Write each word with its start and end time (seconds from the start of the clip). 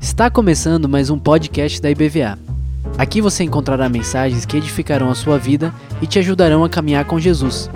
Está 0.00 0.28
começando 0.28 0.88
mais 0.88 1.08
um 1.08 1.16
podcast 1.16 1.80
da 1.80 1.88
IBVA. 1.88 2.36
Aqui 2.98 3.20
você 3.20 3.44
encontrará 3.44 3.88
mensagens 3.88 4.44
que 4.44 4.56
edificarão 4.56 5.08
a 5.08 5.14
sua 5.14 5.38
vida 5.38 5.72
e 6.02 6.06
te 6.08 6.18
ajudarão 6.18 6.64
a 6.64 6.68
caminhar 6.68 7.04
com 7.04 7.20
Jesus. 7.20 7.70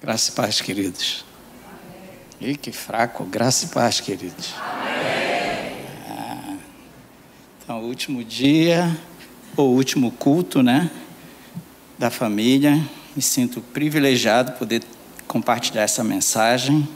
Graça 0.00 0.30
e 0.30 0.34
paz, 0.34 0.60
queridos. 0.60 1.24
Ih, 2.40 2.56
que 2.56 2.70
fraco. 2.70 3.24
Graça 3.24 3.66
e 3.66 3.68
paz, 3.68 4.00
queridos. 4.00 4.54
Então, 7.64 7.80
último 7.80 8.24
dia, 8.24 8.90
ou 9.56 9.72
último 9.72 10.10
culto, 10.10 10.64
né? 10.64 10.90
Da 11.96 12.10
família. 12.10 12.82
Me 13.14 13.22
sinto 13.22 13.60
privilegiado 13.60 14.52
poder 14.58 14.82
compartilhar 15.28 15.82
essa 15.82 16.02
mensagem. 16.02 16.88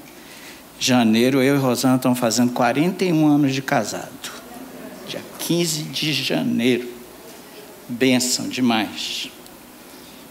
Janeiro, 0.80 1.40
eu 1.40 1.54
e 1.54 1.58
Rosana 1.58 1.94
estamos 1.94 2.18
fazendo 2.18 2.50
41 2.50 3.28
anos 3.28 3.54
de 3.54 3.62
casado. 3.62 4.10
Dia 5.06 5.22
15 5.38 5.82
de 5.84 6.12
janeiro. 6.12 6.88
Bênção 7.88 8.48
demais. 8.48 9.30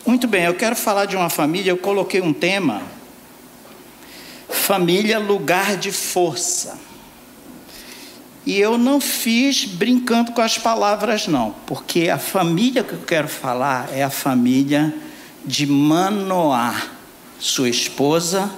Muito 0.06 0.28
bem, 0.28 0.44
eu 0.44 0.54
quero 0.56 0.76
falar 0.76 1.06
de 1.06 1.16
uma 1.16 1.30
família, 1.30 1.72
eu 1.72 1.78
coloquei 1.78 2.20
um 2.20 2.34
tema: 2.34 2.82
família, 4.50 5.18
lugar 5.18 5.78
de 5.78 5.94
força. 5.94 6.78
E 8.46 8.60
eu 8.60 8.78
não 8.78 9.02
fiz 9.02 9.66
brincando 9.66 10.32
com 10.32 10.42
as 10.42 10.58
palavras, 10.58 11.28
não, 11.28 11.56
porque 11.66 12.10
a 12.10 12.20
família 12.20 12.84
que 12.84 12.94
eu 12.94 13.02
quero 13.02 13.28
falar 13.28 13.90
é 13.92 14.04
a 14.04 14.10
família 14.10 14.94
de 15.44 15.66
Manoá, 15.66 16.76
sua 17.40 17.70
esposa 17.70 18.52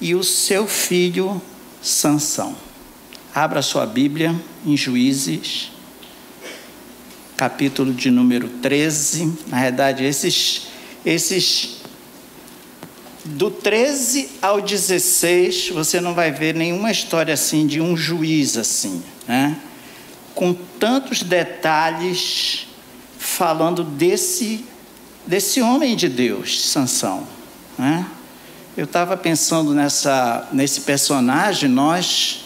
e 0.00 0.14
o 0.14 0.24
seu 0.24 0.66
filho 0.66 1.40
Sansão. 1.80 2.56
Abra 3.34 3.62
sua 3.62 3.86
Bíblia 3.86 4.34
em 4.66 4.76
Juízes, 4.76 5.70
capítulo 7.36 7.94
de 7.94 8.10
número 8.10 8.48
13. 8.48 9.38
Na 9.46 9.60
verdade, 9.60 10.04
esses 10.04 10.72
esses 11.04 11.81
do 13.24 13.50
13 13.50 14.28
ao 14.42 14.60
16, 14.60 15.70
você 15.70 16.00
não 16.00 16.14
vai 16.14 16.32
ver 16.32 16.54
nenhuma 16.54 16.90
história 16.90 17.32
assim 17.32 17.66
de 17.66 17.80
um 17.80 17.96
juiz 17.96 18.56
assim, 18.56 19.02
né? 19.26 19.56
Com 20.34 20.52
tantos 20.52 21.22
detalhes 21.22 22.66
falando 23.18 23.84
desse 23.84 24.64
desse 25.24 25.62
homem 25.62 25.94
de 25.94 26.08
Deus, 26.08 26.68
Sansão, 26.68 27.26
né? 27.78 28.04
Eu 28.76 28.84
estava 28.84 29.16
pensando 29.16 29.72
nessa 29.72 30.48
nesse 30.52 30.80
personagem, 30.80 31.68
nós 31.68 32.40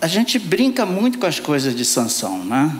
a 0.00 0.08
gente 0.08 0.38
brinca 0.38 0.84
muito 0.84 1.18
com 1.18 1.26
as 1.26 1.38
coisas 1.38 1.74
de 1.74 1.84
Sansão, 1.84 2.44
né? 2.44 2.76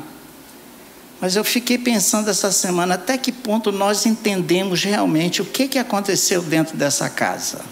Mas 1.20 1.34
eu 1.34 1.44
fiquei 1.44 1.78
pensando 1.78 2.28
essa 2.28 2.52
semana 2.52 2.94
até 2.94 3.16
que 3.16 3.32
ponto 3.32 3.72
nós 3.72 4.04
entendemos 4.04 4.84
realmente 4.84 5.40
o 5.40 5.44
que, 5.44 5.66
que 5.66 5.78
aconteceu 5.78 6.42
dentro 6.42 6.76
dessa 6.76 7.08
casa. 7.08 7.64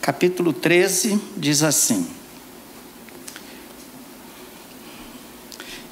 Capítulo 0.00 0.52
13 0.52 1.20
diz 1.36 1.62
assim: 1.62 2.08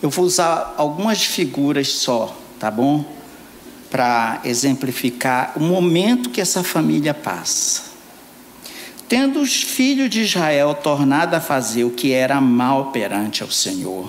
Eu 0.03 0.11
vou 0.11 0.25
usar 0.25 0.75
algumas 0.77 1.23
figuras 1.23 1.89
só, 1.89 2.36
tá 2.59 2.69
bom? 2.69 3.05
Para 3.89 4.41
exemplificar 4.45 5.53
o 5.57 5.61
momento 5.61 6.30
que 6.30 6.41
essa 6.41 6.64
família 6.64 7.14
passa. 7.14 7.91
Tendo 9.09 9.41
os 9.41 9.63
filhos 9.63 10.11
de 10.11 10.23
Israel 10.23 10.75
tornado 10.75 11.35
a 11.35 11.41
fazer 11.41 11.85
o 11.85 11.91
que 11.91 12.13
era 12.13 12.41
mal 12.41 12.91
perante 12.91 13.42
ao 13.42 13.51
Senhor, 13.51 14.09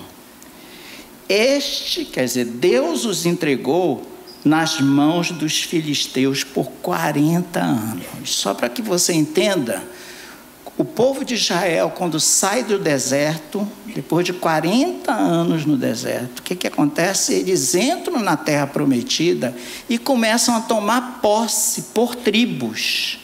este, 1.28 2.04
quer 2.04 2.24
dizer, 2.24 2.44
Deus 2.44 3.04
os 3.04 3.26
entregou 3.26 4.10
nas 4.44 4.80
mãos 4.80 5.30
dos 5.30 5.62
filisteus 5.62 6.42
por 6.44 6.66
40 6.82 7.60
anos. 7.60 8.06
Só 8.24 8.54
para 8.54 8.68
que 8.68 8.82
você 8.82 9.12
entenda, 9.12 9.82
o 10.76 10.84
povo 10.84 11.24
de 11.24 11.34
Israel, 11.34 11.92
quando 11.94 12.18
sai 12.18 12.64
do 12.64 12.78
deserto, 12.78 13.66
depois 13.94 14.24
de 14.24 14.32
40 14.32 15.12
anos 15.12 15.64
no 15.64 15.76
deserto, 15.76 16.40
o 16.40 16.42
que, 16.42 16.56
que 16.56 16.66
acontece? 16.66 17.34
Eles 17.34 17.74
entram 17.74 18.20
na 18.20 18.36
terra 18.36 18.66
prometida 18.66 19.54
e 19.88 19.98
começam 19.98 20.56
a 20.56 20.60
tomar 20.60 21.20
posse 21.20 21.82
por 21.94 22.16
tribos 22.16 23.18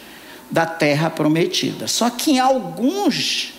da 0.50 0.66
terra 0.66 1.10
prometida. 1.10 1.88
Só 1.88 2.10
que 2.10 2.32
em 2.32 2.38
alguns 2.38 3.54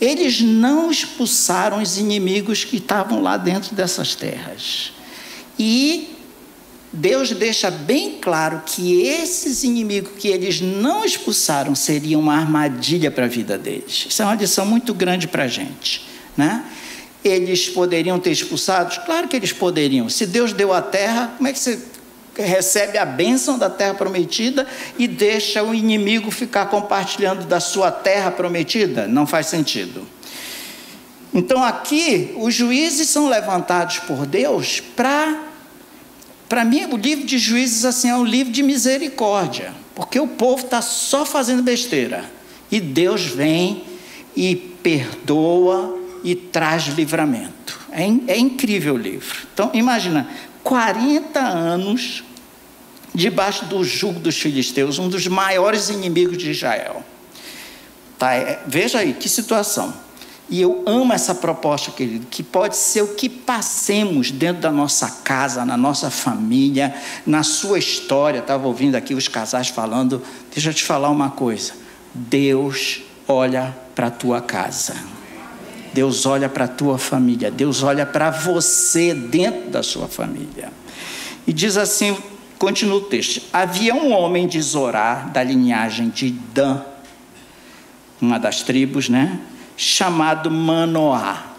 eles 0.00 0.40
não 0.40 0.90
expulsaram 0.90 1.80
os 1.80 1.98
inimigos 1.98 2.64
que 2.64 2.76
estavam 2.76 3.22
lá 3.22 3.36
dentro 3.36 3.74
dessas 3.74 4.14
terras. 4.14 4.92
E 5.58 6.16
Deus 6.92 7.30
deixa 7.32 7.70
bem 7.70 8.18
claro 8.20 8.62
que 8.64 9.02
esses 9.02 9.64
inimigos 9.64 10.12
que 10.18 10.28
eles 10.28 10.60
não 10.60 11.04
expulsaram 11.04 11.74
seriam 11.74 12.20
uma 12.20 12.36
armadilha 12.36 13.10
para 13.10 13.24
a 13.24 13.28
vida 13.28 13.56
deles. 13.58 14.06
Isso 14.08 14.22
é 14.22 14.24
uma 14.24 14.34
lição 14.34 14.66
muito 14.66 14.94
grande 14.94 15.26
para 15.26 15.44
a 15.44 15.48
gente. 15.48 16.06
Né? 16.36 16.64
Eles 17.24 17.68
poderiam 17.68 18.18
ter 18.20 18.30
expulsados? 18.30 18.98
Claro 18.98 19.28
que 19.28 19.36
eles 19.36 19.52
poderiam. 19.52 20.08
Se 20.08 20.26
Deus 20.26 20.52
deu 20.52 20.72
a 20.72 20.80
terra, 20.80 21.34
como 21.36 21.48
é 21.48 21.52
que 21.52 21.58
você 21.58 21.78
recebe 22.42 22.98
a 22.98 23.04
bênção 23.04 23.58
da 23.58 23.70
terra 23.70 23.94
prometida 23.94 24.66
e 24.98 25.06
deixa 25.08 25.62
o 25.62 25.74
inimigo 25.74 26.30
ficar 26.30 26.66
compartilhando 26.66 27.46
da 27.46 27.60
sua 27.60 27.90
terra 27.90 28.30
prometida? 28.30 29.06
Não 29.06 29.26
faz 29.26 29.46
sentido. 29.46 30.06
Então 31.32 31.62
aqui, 31.62 32.32
os 32.36 32.54
juízes 32.54 33.08
são 33.08 33.28
levantados 33.28 33.98
por 34.00 34.26
Deus 34.26 34.80
para. 34.80 35.44
Para 36.48 36.64
mim, 36.64 36.86
o 36.92 36.96
livro 36.96 37.26
de 37.26 37.38
juízes 37.38 37.84
assim, 37.84 38.08
é 38.08 38.14
um 38.14 38.24
livro 38.24 38.52
de 38.52 38.62
misericórdia, 38.62 39.72
porque 39.96 40.20
o 40.20 40.28
povo 40.28 40.64
está 40.64 40.80
só 40.80 41.26
fazendo 41.26 41.60
besteira. 41.60 42.24
E 42.70 42.80
Deus 42.80 43.26
vem 43.26 43.82
e 44.36 44.54
perdoa 44.54 45.98
e 46.22 46.34
traz 46.34 46.84
livramento. 46.84 47.78
É, 47.90 48.04
é 48.32 48.38
incrível 48.38 48.94
o 48.94 48.98
livro. 48.98 49.36
Então, 49.52 49.70
imagina, 49.74 50.28
40 50.62 51.40
anos 51.40 52.24
debaixo 53.16 53.64
do 53.64 53.82
jugo 53.82 54.20
dos 54.20 54.36
filisteus, 54.36 54.98
um 54.98 55.08
dos 55.08 55.26
maiores 55.26 55.88
inimigos 55.88 56.36
de 56.36 56.50
Israel. 56.50 57.02
Tá, 58.18 58.34
é, 58.34 58.60
veja 58.66 58.98
aí 58.98 59.14
que 59.14 59.26
situação. 59.26 59.92
E 60.48 60.60
eu 60.60 60.84
amo 60.86 61.12
essa 61.12 61.34
proposta, 61.34 61.90
querido, 61.90 62.26
que 62.30 62.42
pode 62.42 62.76
ser 62.76 63.02
o 63.02 63.14
que 63.14 63.28
passemos 63.28 64.30
dentro 64.30 64.62
da 64.62 64.70
nossa 64.70 65.10
casa, 65.24 65.64
na 65.64 65.76
nossa 65.76 66.10
família, 66.10 66.94
na 67.26 67.42
sua 67.42 67.78
história. 67.78 68.38
Estava 68.38 68.66
ouvindo 68.66 68.94
aqui 68.94 69.14
os 69.14 69.26
casais 69.26 69.68
falando. 69.68 70.22
Deixa 70.52 70.70
eu 70.70 70.74
te 70.74 70.84
falar 70.84 71.08
uma 71.08 71.30
coisa. 71.30 71.72
Deus 72.14 73.00
olha 73.26 73.74
para 73.94 74.06
a 74.06 74.10
tua 74.10 74.40
casa. 74.40 74.94
Deus 75.92 76.26
olha 76.26 76.48
para 76.48 76.66
a 76.66 76.68
tua 76.68 76.96
família. 76.96 77.50
Deus 77.50 77.82
olha 77.82 78.06
para 78.06 78.30
você 78.30 79.14
dentro 79.14 79.70
da 79.70 79.82
sua 79.82 80.06
família. 80.06 80.70
E 81.44 81.52
diz 81.52 81.76
assim 81.76 82.16
Continua 82.58 82.96
o 82.96 83.00
texto. 83.02 83.42
Havia 83.52 83.94
um 83.94 84.12
homem 84.12 84.46
de 84.46 84.60
Zorá, 84.60 85.28
da 85.32 85.42
linhagem 85.42 86.08
de 86.08 86.30
Dan, 86.30 86.80
uma 88.20 88.38
das 88.38 88.62
tribos, 88.62 89.08
né? 89.08 89.38
Chamado 89.76 90.50
Manoá. 90.50 91.52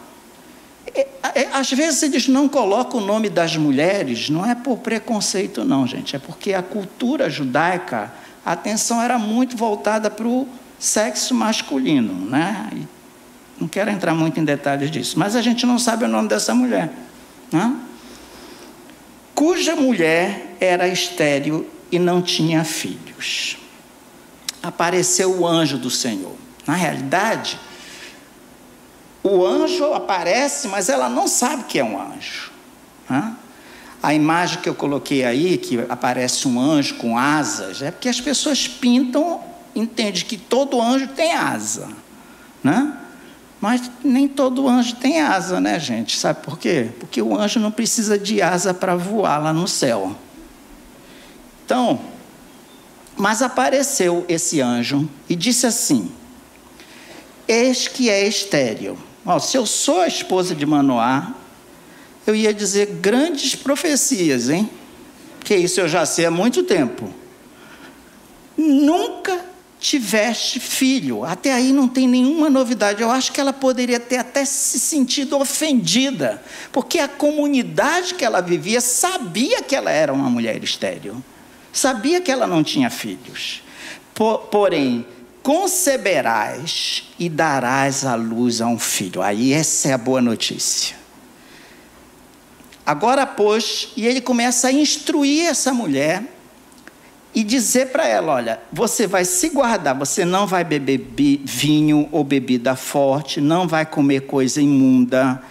Às 1.54 1.72
vezes 1.72 2.02
eles 2.02 2.28
não 2.28 2.50
colocam 2.50 3.00
o 3.00 3.06
nome 3.06 3.30
das 3.30 3.56
mulheres, 3.56 4.30
não 4.30 4.44
é 4.44 4.56
por 4.56 4.80
preconceito, 4.80 5.64
não, 5.64 5.86
gente. 5.86 6.16
É 6.16 6.20
porque 6.20 6.54
a 6.54 6.64
cultura 6.64 7.30
judaica, 7.30 8.12
a 8.44 8.54
atenção 8.54 9.02
era 9.02 9.20
muito 9.20 9.56
voltada 9.56 10.10
para 10.10 10.28
o 10.28 10.48
sexo 10.80 11.36
masculino, 11.36 12.14
né? 12.28 12.72
Não 13.60 13.68
quero 13.68 13.92
entrar 13.92 14.16
muito 14.16 14.40
em 14.40 14.44
detalhes 14.44 14.90
disso, 14.90 15.18
mas 15.18 15.36
a 15.36 15.42
gente 15.42 15.66
não 15.66 15.78
sabe 15.78 16.06
o 16.06 16.08
nome 16.08 16.28
dessa 16.28 16.56
mulher. 16.56 16.92
Né? 17.52 17.76
Cuja 19.38 19.76
mulher 19.76 20.56
era 20.60 20.88
estéril 20.88 21.70
e 21.92 22.00
não 22.00 22.24
tinha 22.24 22.64
filhos. 22.64 23.56
Apareceu 24.64 25.30
o 25.30 25.46
anjo 25.46 25.78
do 25.78 25.92
Senhor. 25.92 26.34
Na 26.66 26.74
realidade, 26.74 27.60
o 29.22 29.46
anjo 29.46 29.94
aparece, 29.94 30.68
mas 30.68 30.90
ela 30.90 31.08
não 31.08 31.28
sabe 31.28 31.66
que 31.66 31.78
é 31.78 31.84
um 31.84 32.02
anjo. 32.02 32.52
A 34.02 34.12
imagem 34.12 34.60
que 34.60 34.68
eu 34.68 34.74
coloquei 34.74 35.24
aí, 35.24 35.60
que 35.60 35.86
aparece 35.88 36.48
um 36.48 36.60
anjo 36.60 36.96
com 36.96 37.16
asas, 37.16 37.84
é 37.84 37.92
porque 37.92 38.10
as 38.10 38.20
pessoas 38.20 38.68
pintam 38.68 39.40
entende 39.76 40.26
que 40.26 40.36
todo 40.36 40.82
anjo 40.82 41.10
tem 41.10 41.34
asa, 41.34 41.88
né? 42.64 42.92
Mas 43.70 43.92
nem 44.02 44.30
todo 44.30 44.66
anjo 44.66 44.96
tem 44.96 45.20
asa, 45.20 45.60
né, 45.60 45.78
gente? 45.78 46.18
Sabe 46.18 46.42
por 46.42 46.58
quê? 46.58 46.90
Porque 47.02 47.22
o 47.22 47.38
anjo 47.38 47.60
não 47.60 47.70
precisa 47.70 48.18
de 48.18 48.42
asa 48.42 48.74
para 48.74 48.96
voar 48.96 49.40
lá 49.44 49.52
no 49.52 49.68
céu. 49.68 50.16
Então, 51.66 52.00
mas 53.18 53.42
apareceu 53.42 54.24
esse 54.30 54.62
anjo 54.62 55.10
e 55.28 55.36
disse 55.36 55.68
assim: 55.68 56.10
Eis 57.46 57.90
que 57.90 58.10
é 58.10 58.26
estéril. 58.26 58.98
Ó, 59.26 59.38
se 59.38 59.58
eu 59.58 59.66
sou 59.66 60.00
a 60.00 60.08
esposa 60.08 60.56
de 60.56 60.66
Manoá, 60.66 61.34
eu 62.26 62.34
ia 62.34 62.54
dizer 62.54 62.86
grandes 63.02 63.54
profecias, 63.54 64.50
hein? 64.50 64.70
Que 65.42 65.58
isso 65.58 65.82
eu 65.82 65.90
já 65.90 66.06
sei 66.06 66.26
há 66.26 66.32
muito 66.32 66.64
tempo. 66.64 67.14
Nunca 68.58 69.38
tiveste 69.80 70.60
filho. 70.60 71.24
Até 71.24 71.54
aí 71.54 71.72
não 71.72 71.88
tem 71.88 72.08
nenhuma 72.08 72.50
novidade. 72.50 73.02
Eu 73.02 73.12
acho 73.12 73.32
que 73.32 73.40
ela 73.40 73.54
poderia 73.54 74.00
ter 74.00 74.18
até 74.18 74.44
se 74.46 74.80
sentido 74.80 75.38
ofendida, 75.38 76.42
porque 76.72 77.00
a 77.00 77.08
comunidade 77.08 78.16
que 78.16 78.26
ela 78.26 78.42
vivia 78.42 78.82
sabia 78.82 79.62
que 79.62 79.76
ela 79.76 79.92
era 79.92 80.12
uma 80.14 80.30
mulher 80.30 80.64
estéril, 80.64 81.24
sabia 81.72 82.20
que 82.20 82.32
ela 82.32 82.48
não 82.48 82.64
tinha 82.64 82.90
filhos. 82.90 83.62
porém, 84.52 85.06
conceberás 85.44 87.04
e 87.18 87.30
darás 87.30 88.04
à 88.04 88.16
luz 88.16 88.60
a 88.60 88.68
um 88.68 88.80
filho. 88.80 89.22
Aí 89.22 89.54
essa 89.54 89.90
é 89.90 89.94
a 89.94 89.98
boa 89.98 90.22
notícia. 90.22 90.98
Agora, 92.86 93.26
pois, 93.26 93.90
e 93.96 94.06
ele 94.06 94.22
começa 94.22 94.70
a 94.70 94.72
instruir 94.72 95.46
essa 95.46 95.74
mulher 95.74 96.37
e 97.34 97.44
dizer 97.44 97.88
para 97.88 98.08
ela: 98.08 98.34
olha, 98.34 98.60
você 98.72 99.08
vai 99.08 99.26
se 99.26 99.50
guardar, 99.50 99.98
você 99.98 100.26
não 100.26 100.48
vai 100.48 100.64
beber 100.64 101.00
vinho 101.46 102.08
ou 102.12 102.24
bebida 102.24 102.76
forte, 102.76 103.42
não 103.42 103.68
vai 103.68 103.86
comer 103.86 104.22
coisa 104.22 104.62
imunda, 104.62 105.42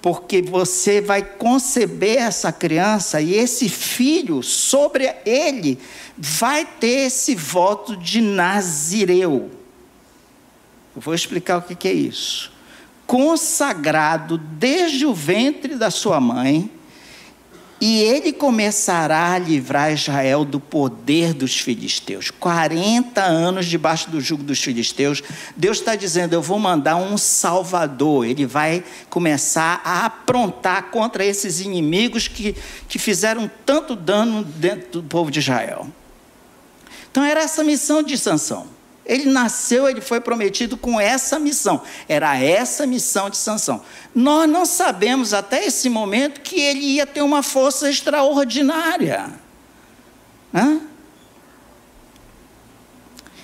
porque 0.00 0.42
você 0.42 1.00
vai 1.00 1.22
conceber 1.22 2.18
essa 2.18 2.52
criança 2.52 3.20
e 3.20 3.34
esse 3.34 3.68
filho, 3.68 4.42
sobre 4.42 5.14
ele, 5.24 5.78
vai 6.18 6.64
ter 6.64 7.06
esse 7.06 7.34
voto 7.34 7.96
de 7.96 8.20
Nazireu. 8.20 9.50
Eu 10.94 11.00
vou 11.00 11.14
explicar 11.14 11.58
o 11.58 11.62
que 11.62 11.88
é 11.88 11.92
isso. 11.92 12.52
Consagrado 13.06 14.38
desde 14.38 15.06
o 15.06 15.14
ventre 15.14 15.74
da 15.74 15.90
sua 15.90 16.20
mãe 16.20 16.70
e 17.84 17.98
ele 17.98 18.32
começará 18.32 19.32
a 19.32 19.38
livrar 19.40 19.92
Israel 19.92 20.44
do 20.44 20.60
poder 20.60 21.34
dos 21.34 21.58
filisteus. 21.58 22.30
40 22.30 23.20
anos 23.20 23.66
debaixo 23.66 24.08
do 24.08 24.20
jugo 24.20 24.44
dos 24.44 24.62
filisteus. 24.62 25.20
Deus 25.56 25.78
está 25.78 25.96
dizendo: 25.96 26.32
Eu 26.32 26.40
vou 26.40 26.60
mandar 26.60 26.94
um 26.94 27.18
salvador. 27.18 28.24
Ele 28.24 28.46
vai 28.46 28.84
começar 29.10 29.82
a 29.84 30.06
aprontar 30.06 30.92
contra 30.92 31.24
esses 31.24 31.60
inimigos 31.60 32.28
que, 32.28 32.54
que 32.88 33.00
fizeram 33.00 33.50
tanto 33.66 33.96
dano 33.96 34.44
dentro 34.44 35.02
do 35.02 35.08
povo 35.08 35.28
de 35.28 35.40
Israel. 35.40 35.88
Então, 37.10 37.24
era 37.24 37.40
essa 37.40 37.64
missão 37.64 38.00
de 38.00 38.16
Sansão. 38.16 38.68
Ele 39.04 39.30
nasceu, 39.30 39.88
ele 39.88 40.00
foi 40.00 40.20
prometido 40.20 40.76
com 40.76 41.00
essa 41.00 41.38
missão. 41.38 41.82
Era 42.08 42.38
essa 42.38 42.86
missão 42.86 43.28
de 43.28 43.36
Sansão. 43.36 43.82
Nós 44.14 44.48
não 44.48 44.64
sabemos 44.64 45.34
até 45.34 45.64
esse 45.64 45.88
momento 45.88 46.40
que 46.40 46.60
ele 46.60 46.80
ia 46.80 47.06
ter 47.06 47.22
uma 47.22 47.42
força 47.42 47.90
extraordinária. 47.90 49.32
Hã? 50.54 50.80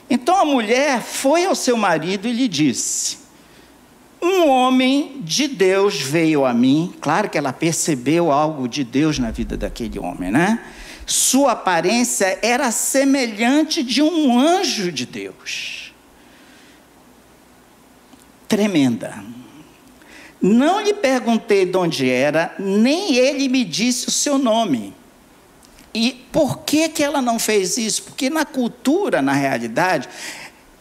Então 0.09 0.37
a 0.37 0.45
mulher 0.45 1.03
foi 1.03 1.45
ao 1.45 1.55
seu 1.55 1.77
marido 1.77 2.29
e 2.29 2.33
lhe 2.33 2.49
disse: 2.49 3.19
Um 4.23 4.49
homem 4.49 5.21
de 5.25 5.49
Deus 5.49 6.01
veio 6.01 6.45
a 6.47 6.55
mim. 6.55 6.95
Claro 7.01 7.29
que 7.29 7.37
ela 7.37 7.53
percebeu 7.53 8.31
algo 8.31 8.69
de 8.69 8.85
Deus 8.85 9.19
na 9.19 9.31
vida 9.31 9.57
daquele 9.57 9.99
homem, 9.99 10.31
né? 10.31 10.61
Sua 11.09 11.53
aparência 11.53 12.39
era 12.43 12.71
semelhante 12.71 13.83
de 13.83 14.03
um 14.03 14.39
anjo 14.39 14.93
de 14.93 15.07
Deus. 15.07 15.95
Tremenda. 18.47 19.25
Não 20.41 20.81
lhe 20.83 20.93
perguntei 20.93 21.65
de 21.65 21.77
onde 21.77 22.09
era, 22.11 22.55
nem 22.59 23.17
ele 23.17 23.49
me 23.49 23.65
disse 23.65 24.07
o 24.07 24.11
seu 24.11 24.39
nome. 24.39 24.95
E 25.95 26.13
por 26.31 26.59
que, 26.59 26.91
que 26.91 27.03
ela 27.03 27.23
não 27.23 27.39
fez 27.39 27.79
isso? 27.79 28.03
Porque 28.03 28.29
na 28.29 28.45
cultura, 28.45 29.23
na 29.23 29.33
realidade, 29.33 30.09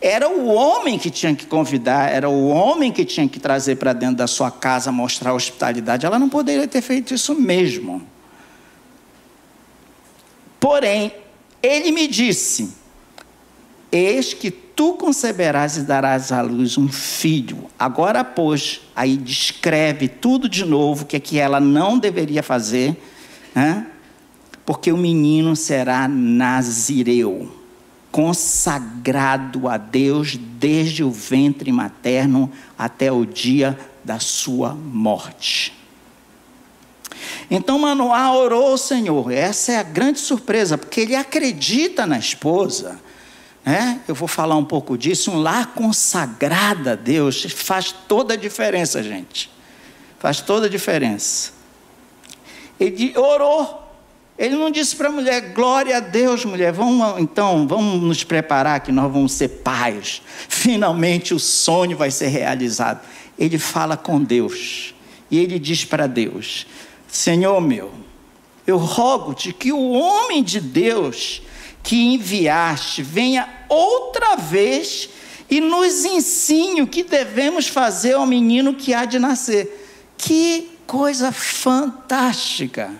era 0.01 0.29
o 0.29 0.47
homem 0.47 0.99
que 0.99 1.09
tinha 1.09 1.33
que 1.33 1.45
convidar, 1.45 2.11
era 2.11 2.29
o 2.29 2.49
homem 2.49 2.91
que 2.91 3.05
tinha 3.05 3.27
que 3.29 3.39
trazer 3.39 3.77
para 3.77 3.93
dentro 3.93 4.17
da 4.17 4.27
sua 4.27 4.51
casa, 4.51 4.91
mostrar 4.91 5.33
hospitalidade. 5.33 6.05
Ela 6.05 6.19
não 6.19 6.27
poderia 6.27 6.67
ter 6.67 6.81
feito 6.81 7.13
isso 7.13 7.33
mesmo. 7.33 8.05
Porém, 10.59 11.13
ele 11.61 11.91
me 11.91 12.07
disse: 12.07 12.73
Eis 13.91 14.33
que 14.33 14.49
tu 14.49 14.93
conceberás 14.93 15.77
e 15.77 15.81
darás 15.81 16.31
à 16.31 16.41
luz 16.41 16.77
um 16.77 16.87
filho. 16.87 17.65
Agora, 17.79 18.23
pois, 18.23 18.81
aí 18.95 19.17
descreve 19.17 20.07
tudo 20.07 20.47
de 20.47 20.65
novo 20.65 21.05
que 21.05 21.15
é 21.15 21.19
que 21.19 21.39
ela 21.39 21.59
não 21.59 21.97
deveria 21.97 22.43
fazer, 22.43 22.95
né? 23.55 23.87
porque 24.67 24.91
o 24.91 24.97
menino 24.97 25.55
será 25.55 26.09
nazireu, 26.09 27.49
consagrado 28.11 29.69
a 29.69 29.77
Deus 29.77 30.35
desde 30.35 31.05
o 31.05 31.09
ventre 31.09 31.71
materno 31.71 32.51
até 32.77 33.09
o 33.09 33.25
dia 33.25 33.79
da 34.03 34.19
sua 34.19 34.73
morte. 34.73 35.76
Então 37.49 37.79
Manoá 37.79 38.33
orou 38.33 38.67
ao 38.67 38.77
Senhor. 38.77 39.31
Essa 39.31 39.73
é 39.73 39.77
a 39.77 39.83
grande 39.83 40.19
surpresa, 40.19 40.77
porque 40.77 41.01
ele 41.01 41.15
acredita 41.15 42.05
na 42.05 42.19
esposa. 42.19 42.99
Né? 43.65 44.01
Eu 44.07 44.15
vou 44.15 44.27
falar 44.27 44.55
um 44.55 44.65
pouco 44.65 44.97
disso. 44.97 45.31
Um 45.31 45.41
lar 45.41 45.73
consagrado 45.73 46.89
a 46.89 46.95
Deus 46.95 47.43
faz 47.43 47.91
toda 47.91 48.33
a 48.33 48.37
diferença, 48.37 49.01
gente. 49.01 49.49
Faz 50.19 50.41
toda 50.41 50.67
a 50.67 50.69
diferença. 50.69 51.51
Ele 52.79 53.17
orou. 53.17 53.83
Ele 54.37 54.55
não 54.55 54.69
disse 54.69 54.95
para 54.95 55.07
a 55.07 55.11
mulher, 55.11 55.53
glória 55.53 55.97
a 55.97 55.99
Deus, 55.99 56.45
mulher, 56.45 56.71
vamos 56.71 57.19
então, 57.19 57.67
vamos 57.67 57.99
nos 58.03 58.23
preparar 58.23 58.81
que 58.81 58.91
nós 58.91 59.11
vamos 59.11 59.31
ser 59.31 59.47
pais. 59.47 60.21
Finalmente 60.47 61.33
o 61.33 61.39
sonho 61.39 61.97
vai 61.97 62.11
ser 62.11 62.27
realizado. 62.27 63.01
Ele 63.37 63.57
fala 63.57 63.97
com 63.97 64.21
Deus. 64.21 64.93
E 65.31 65.39
ele 65.39 65.57
diz 65.57 65.83
para 65.83 66.05
Deus: 66.05 66.67
Senhor 67.07 67.59
meu, 67.61 67.91
eu 68.65 68.77
rogo-te 68.77 69.53
que 69.53 69.71
o 69.71 69.91
homem 69.91 70.43
de 70.43 70.59
Deus 70.59 71.41
que 71.81 71.95
enviaste 71.95 73.01
venha 73.01 73.47
outra 73.69 74.35
vez 74.35 75.09
e 75.49 75.61
nos 75.61 76.03
ensine 76.03 76.81
o 76.81 76.87
que 76.87 77.03
devemos 77.03 77.67
fazer 77.67 78.13
ao 78.13 78.25
menino 78.25 78.73
que 78.73 78.93
há 78.93 79.05
de 79.05 79.17
nascer. 79.17 80.13
Que 80.17 80.69
coisa 80.85 81.31
fantástica! 81.31 82.91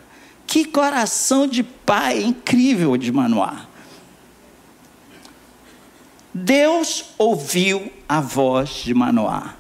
Que 0.48 0.64
coração 0.64 1.46
de 1.46 1.62
pai 1.62 2.24
incrível 2.24 2.96
de 2.96 3.12
Manoá. 3.12 3.68
Deus 6.34 7.04
ouviu 7.18 7.92
a 8.08 8.22
voz 8.22 8.70
de 8.86 8.94
Manoá. 8.94 9.56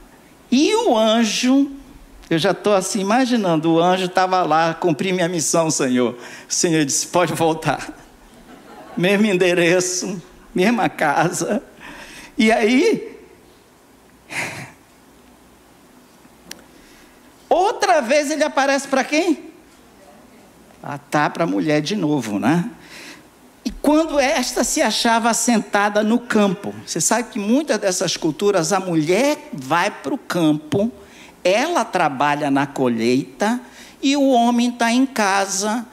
E 0.49 0.73
o 0.73 0.97
anjo 0.97 1.69
eu 2.29 2.37
já 2.37 2.51
estou 2.51 2.73
assim 2.73 2.99
imaginando, 2.99 3.73
o 3.73 3.79
anjo 3.81 4.05
estava 4.05 4.43
lá, 4.43 4.73
cumpri 4.73 5.13
minha 5.13 5.29
missão, 5.29 5.71
Senhor. 5.71 6.17
O 6.49 6.53
Senhor 6.53 6.83
disse: 6.83 7.07
pode 7.07 7.33
voltar. 7.33 7.89
Mesmo 8.97 9.27
endereço, 9.27 10.21
mesma 10.53 10.89
casa. 10.89 11.61
E 12.37 12.51
aí, 12.51 13.15
outra 17.47 18.01
vez 18.01 18.31
ele 18.31 18.43
aparece 18.43 18.87
para 18.87 19.03
quem? 19.03 19.51
Ah, 20.81 20.97
tá 20.97 21.29
para 21.29 21.43
a 21.43 21.47
mulher 21.47 21.79
de 21.81 21.95
novo, 21.95 22.39
né? 22.39 22.69
E 23.63 23.69
quando 23.69 24.19
esta 24.19 24.63
se 24.63 24.81
achava 24.81 25.33
sentada 25.33 26.01
no 26.01 26.19
campo, 26.19 26.73
você 26.85 26.99
sabe 26.99 27.29
que 27.29 27.37
muitas 27.37 27.77
dessas 27.77 28.17
culturas 28.17 28.73
a 28.73 28.79
mulher 28.79 29.49
vai 29.53 29.91
para 29.91 30.13
o 30.13 30.17
campo 30.17 30.91
ela 31.43 31.85
trabalha 31.85 32.51
na 32.51 32.67
colheita 32.67 33.59
e 34.01 34.15
o 34.15 34.29
homem 34.29 34.69
está 34.69 34.91
em 34.91 35.05
casa 35.05 35.85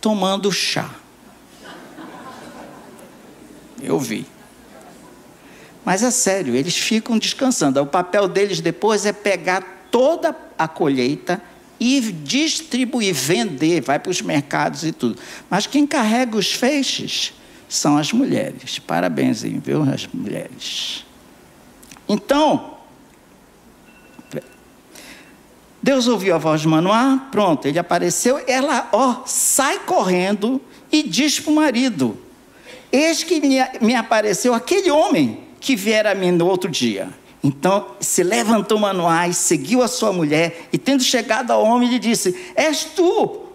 tomando 0.00 0.50
chá. 0.52 0.90
Eu 3.82 3.98
vi. 3.98 4.26
Mas 5.84 6.02
é 6.02 6.10
sério, 6.10 6.54
eles 6.54 6.76
ficam 6.76 7.18
descansando. 7.18 7.80
O 7.80 7.86
papel 7.86 8.28
deles 8.28 8.60
depois 8.60 9.06
é 9.06 9.12
pegar 9.12 9.86
toda 9.90 10.36
a 10.58 10.68
colheita 10.68 11.40
e 11.80 12.00
distribuir, 12.00 13.14
vender, 13.14 13.80
vai 13.80 13.98
para 13.98 14.10
os 14.10 14.20
mercados 14.20 14.84
e 14.84 14.92
tudo. 14.92 15.18
Mas 15.48 15.66
quem 15.66 15.86
carrega 15.86 16.36
os 16.36 16.52
feixes 16.52 17.32
são 17.68 17.96
as 17.96 18.12
mulheres. 18.12 18.78
Parabéns, 18.78 19.42
viu, 19.42 19.82
as 19.82 20.06
mulheres. 20.06 21.04
Então, 22.08 22.77
Deus 25.82 26.08
ouviu 26.08 26.34
a 26.34 26.38
voz 26.38 26.60
de 26.60 26.68
Manoá, 26.68 27.28
pronto, 27.30 27.66
ele 27.66 27.78
apareceu, 27.78 28.42
ela, 28.46 28.88
ó, 28.92 29.22
sai 29.24 29.78
correndo 29.80 30.60
e 30.90 31.02
diz 31.02 31.38
para 31.38 31.52
o 31.52 31.54
marido: 31.54 32.18
Eis 32.90 33.22
que 33.22 33.40
me, 33.40 33.58
me 33.80 33.94
apareceu 33.94 34.54
aquele 34.54 34.90
homem 34.90 35.40
que 35.60 35.76
viera 35.76 36.12
a 36.12 36.14
mim 36.14 36.32
no 36.32 36.46
outro 36.46 36.70
dia. 36.70 37.08
Então 37.42 37.92
se 38.00 38.22
levantou 38.24 38.78
Manoá 38.78 39.28
e 39.28 39.34
seguiu 39.34 39.82
a 39.82 39.88
sua 39.88 40.12
mulher, 40.12 40.68
e 40.72 40.78
tendo 40.78 41.02
chegado 41.02 41.52
ao 41.52 41.62
homem, 41.62 41.88
lhe 41.88 41.98
disse: 41.98 42.36
És 42.56 42.84
tu 42.84 43.46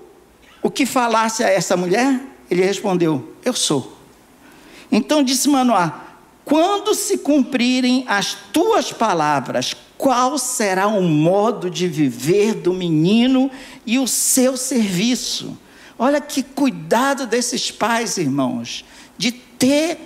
o 0.61 0.71
que 0.71 0.85
falasse 0.85 1.43
a 1.43 1.49
essa 1.49 1.75
mulher? 1.75 2.21
Ele 2.49 2.63
respondeu: 2.63 3.33
Eu 3.43 3.53
sou. 3.53 3.97
Então 4.89 5.21
disse 5.21 5.49
Manoá: 5.49 6.01
Quando 6.45 6.95
se 6.95 7.17
cumprirem 7.17 8.05
as 8.07 8.37
tuas 8.53 8.93
palavras, 8.93 9.75
qual 10.03 10.37
será 10.37 10.85
o 10.87 11.01
modo 11.01 11.69
de 11.69 11.87
viver 11.87 12.55
do 12.55 12.73
menino 12.73 13.49
e 13.85 13.97
o 13.97 14.05
seu 14.05 14.57
serviço? 14.57 15.57
Olha 15.97 16.19
que 16.19 16.43
cuidado 16.43 17.25
desses 17.25 17.71
pais, 17.71 18.17
irmãos, 18.17 18.83
de 19.17 19.31
ter 19.31 19.97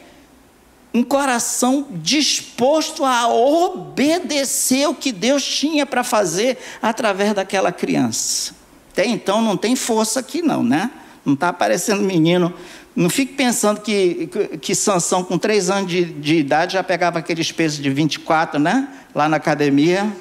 um 0.93 1.01
coração 1.01 1.87
disposto 1.93 3.03
a 3.03 3.27
obedecer 3.27 4.87
o 4.87 4.93
que 4.93 5.11
Deus 5.11 5.43
tinha 5.43 5.83
para 5.83 6.03
fazer 6.03 6.59
através 6.79 7.33
daquela 7.33 7.71
criança. 7.71 8.53
Até 8.91 9.07
então 9.07 9.41
não 9.41 9.57
tem 9.57 9.75
força 9.75 10.19
aqui 10.19 10.43
não, 10.43 10.61
né? 10.61 10.91
Não 11.25 11.33
está 11.33 11.49
aparecendo 11.49 12.03
menino. 12.03 12.53
Não 12.97 13.11
fique 13.11 13.35
pensando 13.35 13.79
que, 13.79 14.25
que, 14.25 14.57
que 14.57 14.73
Sansão, 14.73 15.23
com 15.23 15.37
três 15.37 15.69
anos 15.69 15.87
de, 15.87 16.03
de 16.03 16.37
idade, 16.37 16.73
já 16.73 16.83
pegava 16.83 17.19
aqueles 17.19 17.51
pesos 17.51 17.77
de 17.77 17.91
24, 17.91 18.59
né? 18.59 18.87
Lá 19.13 19.29
na 19.29 19.37
academia, 19.37 20.11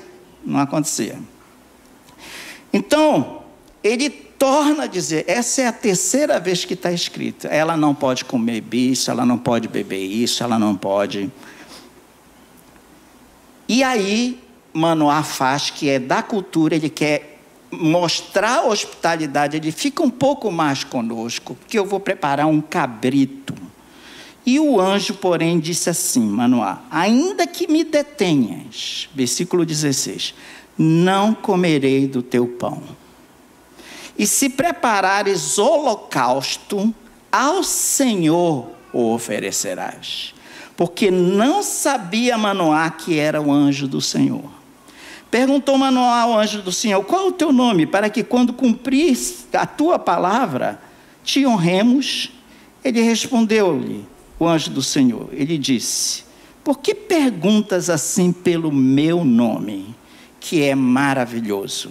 não 0.45 0.61
acontecia. 0.61 1.19
Então, 2.71 3.45
ele 3.83 4.11
torna 4.11 4.83
a 4.83 4.87
dizer, 4.87 5.25
essa 5.27 5.63
é 5.63 5.67
a 5.67 5.73
terceira 5.73 6.39
vez 6.39 6.67
que 6.67 6.75
está 6.75 6.93
escrito. 6.93 7.47
Ela 7.47 7.79
não 7.79 7.95
pode 7.95 8.27
comer 8.27 8.63
isso, 8.71 9.11
ela 9.11 9.25
não 9.25 9.39
pode 9.39 9.69
beber 9.69 10.05
isso, 10.05 10.45
ela 10.45 10.59
não 10.59 10.77
pode. 10.77 11.33
E 13.67 13.83
aí, 13.83 14.39
Manoá 14.75 15.23
faz, 15.23 15.71
que 15.71 15.89
é 15.89 15.99
da 15.99 16.23
cultura, 16.23 16.75
ele 16.77 16.91
quer 16.91 17.36
mostrar 17.79 18.65
hospitalidade, 18.65 19.57
ele 19.57 19.73
fica 19.73 20.03
um 20.03 20.11
pouco 20.11 20.51
mais 20.51 20.85
conosco, 20.85 21.55
porque 21.55 21.79
eu 21.79 21.85
vou 21.85 22.01
preparar 22.01 22.47
um 22.47 22.61
cabrito. 22.61 23.55
E 24.45 24.61
o 24.61 24.81
anjo, 24.81 25.15
porém, 25.15 25.59
disse 25.59 25.91
assim, 25.91 26.21
Manoá: 26.21 26.83
Ainda 26.91 27.47
que 27.47 27.67
me 27.67 27.83
detenhas, 27.83 29.09
versículo 29.15 29.67
16, 29.67 30.35
não 30.79 31.35
comerei 31.35 32.07
do 32.07 32.23
teu 32.23 32.47
pão. 32.47 32.83
E 34.19 34.27
se 34.27 34.49
preparares 34.49 35.59
holocausto, 35.59 36.95
ao 37.31 37.63
Senhor 37.63 38.71
o 38.93 39.13
oferecerás. 39.13 40.33
Porque 40.77 41.11
não 41.11 41.63
sabia 41.63 42.39
Manoá 42.39 42.89
que 42.91 43.19
era 43.19 43.41
o 43.41 43.51
anjo 43.51 43.89
do 43.89 44.01
Senhor. 44.01 44.56
Perguntou 45.31 45.77
Manoá 45.77 46.23
ao 46.23 46.39
anjo 46.39 46.63
do 46.63 46.73
Senhor: 46.73 47.03
Qual 47.05 47.29
o 47.29 47.33
teu 47.33 47.53
nome? 47.53 47.87
Para 47.87 48.09
que 48.09 48.23
quando 48.23 48.53
cumprir 48.53 49.17
a 49.53 49.67
tua 49.67 49.99
palavra, 49.99 50.81
te 51.25 51.45
honremos. 51.47 52.31
Ele 52.85 53.03
respondeu-lhe, 53.03 54.07
o 54.39 54.47
anjo 54.47 54.71
do 54.71 54.83
Senhor. 54.83 55.29
Ele 55.33 55.59
disse: 55.59 56.25
Por 56.63 56.79
que 56.79 56.95
perguntas 56.95 57.91
assim 57.91 58.33
pelo 58.33 58.71
meu 58.71 59.25
nome, 59.25 59.95
que 60.39 60.63
é 60.63 60.75
maravilhoso? 60.75 61.91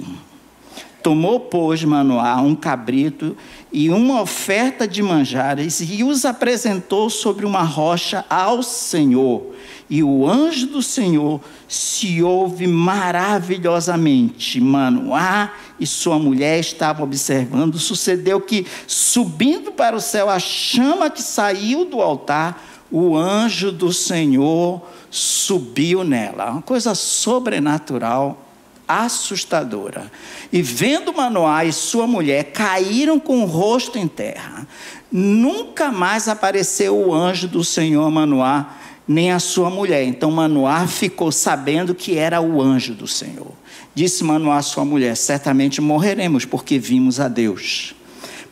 Tomou, 1.04 1.40
pois, 1.40 1.84
Manoá 1.84 2.42
um 2.42 2.56
cabrito 2.56 3.38
e 3.72 3.92
uma 3.92 4.22
oferta 4.22 4.88
de 4.88 5.04
manjares 5.04 5.80
e 5.80 6.04
os 6.04 6.26
apresentou 6.26 7.12
sobre 7.12 7.46
uma 7.46 7.62
rocha 7.62 8.26
ao 8.28 8.64
Senhor. 8.64 9.54
E 9.90 10.02
o 10.02 10.28
anjo 10.28 10.68
do 10.68 10.82
Senhor 10.82 11.40
se 11.68 12.24
ouve 12.24 12.66
maravilhosamente. 12.66 14.60
Manoá 14.60 15.54
e 15.80 15.86
sua 15.86 16.18
mulher 16.18 16.60
estavam 16.60 17.04
observando. 17.04 17.78
Sucedeu 17.78 18.42
que, 18.42 18.66
subindo 18.88 19.72
para 19.72 19.96
o 19.96 20.02
céu, 20.02 20.30
a 20.30 20.40
chama 20.40 21.10
que 21.10 21.22
saiu 21.22 21.86
do 21.86 22.02
altar, 22.02 22.64
o 22.92 23.16
anjo 23.16 23.72
do 23.72 23.94
Senhor 23.94 24.82
subiu 25.12 26.04
nela. 26.04 26.52
Uma 26.52 26.62
coisa 26.62 26.96
sobrenatural 26.96 28.42
assustadora. 28.88 30.12
E 30.52 30.62
vendo 30.62 31.14
Manoá 31.14 31.66
e 31.66 31.74
sua 31.74 32.08
mulher 32.08 32.52
caíram 32.52 33.20
com 33.20 33.42
o 33.42 33.46
rosto 33.46 33.98
em 33.98 34.08
terra. 34.08 34.68
Nunca 35.12 35.92
mais 35.92 36.28
apareceu 36.28 36.96
o 36.96 37.14
anjo 37.14 37.48
do 37.48 37.64
Senhor 37.64 38.10
Manoá, 38.12 38.68
nem 39.08 39.32
a 39.32 39.40
sua 39.40 39.70
mulher. 39.70 40.04
Então 40.04 40.32
Manoá 40.32 40.88
ficou 40.88 41.32
sabendo 41.32 41.94
que 41.94 42.18
era 42.18 42.42
o 42.42 42.62
anjo 42.62 42.94
do 42.94 43.08
Senhor. 43.08 43.52
Disse 43.94 44.24
Manoá 44.24 44.58
à 44.58 44.62
sua 44.62 44.84
mulher: 44.86 45.16
Certamente 45.16 45.82
morreremos, 45.82 46.46
porque 46.46 46.78
vimos 46.80 47.20
a 47.20 47.28
Deus. 47.28 47.96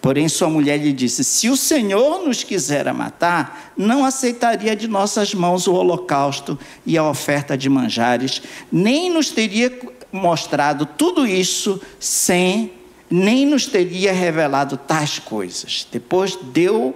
Porém, 0.02 0.28
sua 0.28 0.50
mulher 0.50 0.78
lhe 0.80 0.92
disse: 0.92 1.24
Se 1.24 1.50
o 1.50 1.56
Senhor 1.56 2.26
nos 2.26 2.44
quisera 2.44 2.94
matar, 2.94 3.74
não 3.78 4.04
aceitaria 4.04 4.76
de 4.76 4.86
nossas 4.88 5.34
mãos 5.34 5.66
o 5.66 5.74
holocausto 5.74 6.60
e 6.86 6.98
a 6.98 7.10
oferta 7.10 7.58
de 7.58 7.70
manjares, 7.70 8.42
nem 8.70 9.10
nos 9.10 9.30
teria 9.30 9.72
mostrado 10.12 10.86
tudo 10.86 11.26
isso 11.26 11.82
sem, 12.00 12.74
nem 13.10 13.46
nos 13.46 13.66
teria 13.66 14.12
revelado 14.12 14.76
tais 14.76 15.20
coisas. 15.20 15.88
Depois 15.90 16.38
deu 16.52 16.94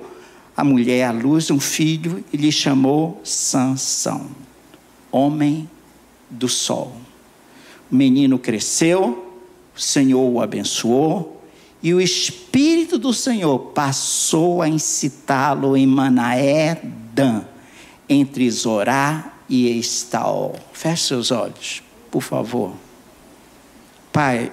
a 0.57 0.63
mulher 0.63 1.03
à 1.03 1.11
luz 1.11 1.51
um 1.51 1.59
filho 1.59 2.25
e 2.33 2.37
lhe 2.37 2.51
chamou 2.51 3.21
Sansão, 3.23 4.25
homem 5.11 5.69
do 6.31 6.49
sol. 6.49 6.97
O 7.91 7.95
menino 7.95 8.39
cresceu, 8.39 9.39
o 9.75 9.79
Senhor 9.79 10.27
o 10.27 10.41
abençoou, 10.41 11.43
e 11.83 11.93
o 11.93 12.01
Espírito 12.01 12.97
do 12.97 13.13
Senhor 13.13 13.59
passou 13.59 14.63
a 14.63 14.67
incitá-lo 14.67 15.77
em 15.77 15.85
Manaé 15.85 16.81
Dan, 17.13 17.43
entre 18.09 18.49
Zorá 18.49 19.33
e 19.47 19.69
Estaol. 19.77 20.55
Feche 20.73 21.03
seus 21.03 21.29
olhos, 21.29 21.83
por 22.09 22.23
favor. 22.23 22.73
Pai, 24.11 24.51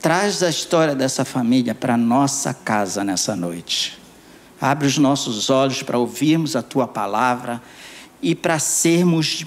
traz 0.00 0.42
a 0.42 0.48
história 0.48 0.94
dessa 0.94 1.26
família 1.26 1.74
para 1.74 1.94
nossa 1.98 2.54
casa 2.54 3.04
nessa 3.04 3.36
noite. 3.36 4.05
Abre 4.60 4.86
os 4.86 4.98
nossos 4.98 5.50
olhos 5.50 5.82
para 5.82 5.98
ouvirmos 5.98 6.56
a 6.56 6.62
tua 6.62 6.86
palavra 6.88 7.62
e 8.22 8.34
para 8.34 8.58
sermos 8.58 9.44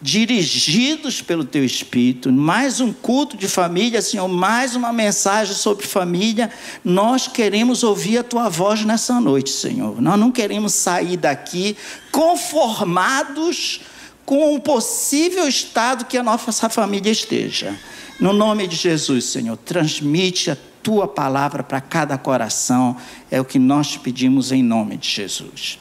dirigidos 0.00 1.22
pelo 1.22 1.44
teu 1.44 1.64
espírito. 1.64 2.30
Mais 2.30 2.80
um 2.80 2.92
culto 2.92 3.36
de 3.36 3.48
família, 3.48 4.02
Senhor, 4.02 4.28
mais 4.28 4.76
uma 4.76 4.92
mensagem 4.92 5.54
sobre 5.54 5.86
família. 5.86 6.50
Nós 6.84 7.26
queremos 7.26 7.82
ouvir 7.82 8.18
a 8.18 8.24
tua 8.24 8.48
voz 8.48 8.84
nessa 8.84 9.20
noite, 9.20 9.50
Senhor. 9.50 10.00
Nós 10.00 10.18
não 10.18 10.30
queremos 10.30 10.74
sair 10.74 11.16
daqui 11.16 11.76
conformados 12.12 13.80
com 14.26 14.56
o 14.56 14.60
possível 14.60 15.46
estado 15.46 16.04
que 16.04 16.18
a 16.18 16.22
nossa 16.22 16.68
família 16.68 17.12
esteja. 17.12 17.78
No 18.18 18.32
nome 18.32 18.66
de 18.66 18.74
Jesus, 18.74 19.26
Senhor, 19.26 19.56
transmite 19.56 20.50
a 20.50 20.56
tua 20.82 21.06
palavra 21.06 21.62
para 21.62 21.80
cada 21.80 22.18
coração, 22.18 22.96
é 23.30 23.40
o 23.40 23.44
que 23.44 23.58
nós 23.58 23.96
pedimos 23.96 24.50
em 24.50 24.62
nome 24.62 24.96
de 24.96 25.08
Jesus. 25.08 25.78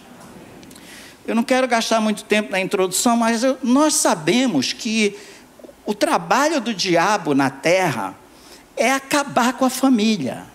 Eu 1.27 1.33
não 1.33 1.43
quero 1.43 1.67
gastar 1.67 1.99
muito 1.99 2.23
tempo 2.23 2.51
na 2.51 2.59
introdução, 2.59 3.17
mas 3.17 3.43
eu, 3.43 3.57
nós 3.63 3.95
sabemos 3.95 4.73
que 4.73 5.17
o 5.85 5.93
trabalho 5.93 6.61
do 6.61 6.73
diabo 6.73 7.33
na 7.33 7.49
terra 7.49 8.15
é 8.77 8.91
acabar 8.91 9.53
com 9.53 9.65
a 9.65 9.69
família. 9.69 10.45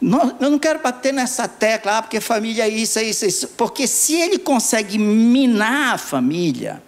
Eu 0.00 0.50
não 0.50 0.58
quero 0.58 0.80
bater 0.80 1.12
nessa 1.12 1.48
tecla, 1.48 1.98
ah, 1.98 2.02
porque 2.02 2.20
família 2.20 2.64
é 2.64 2.68
isso, 2.68 2.98
é 2.98 3.04
isso, 3.04 3.24
é 3.24 3.28
isso. 3.28 3.48
Porque 3.48 3.86
se 3.86 4.14
ele 4.14 4.38
consegue 4.38 4.98
minar 4.98 5.94
a 5.94 5.98
família, 5.98 6.82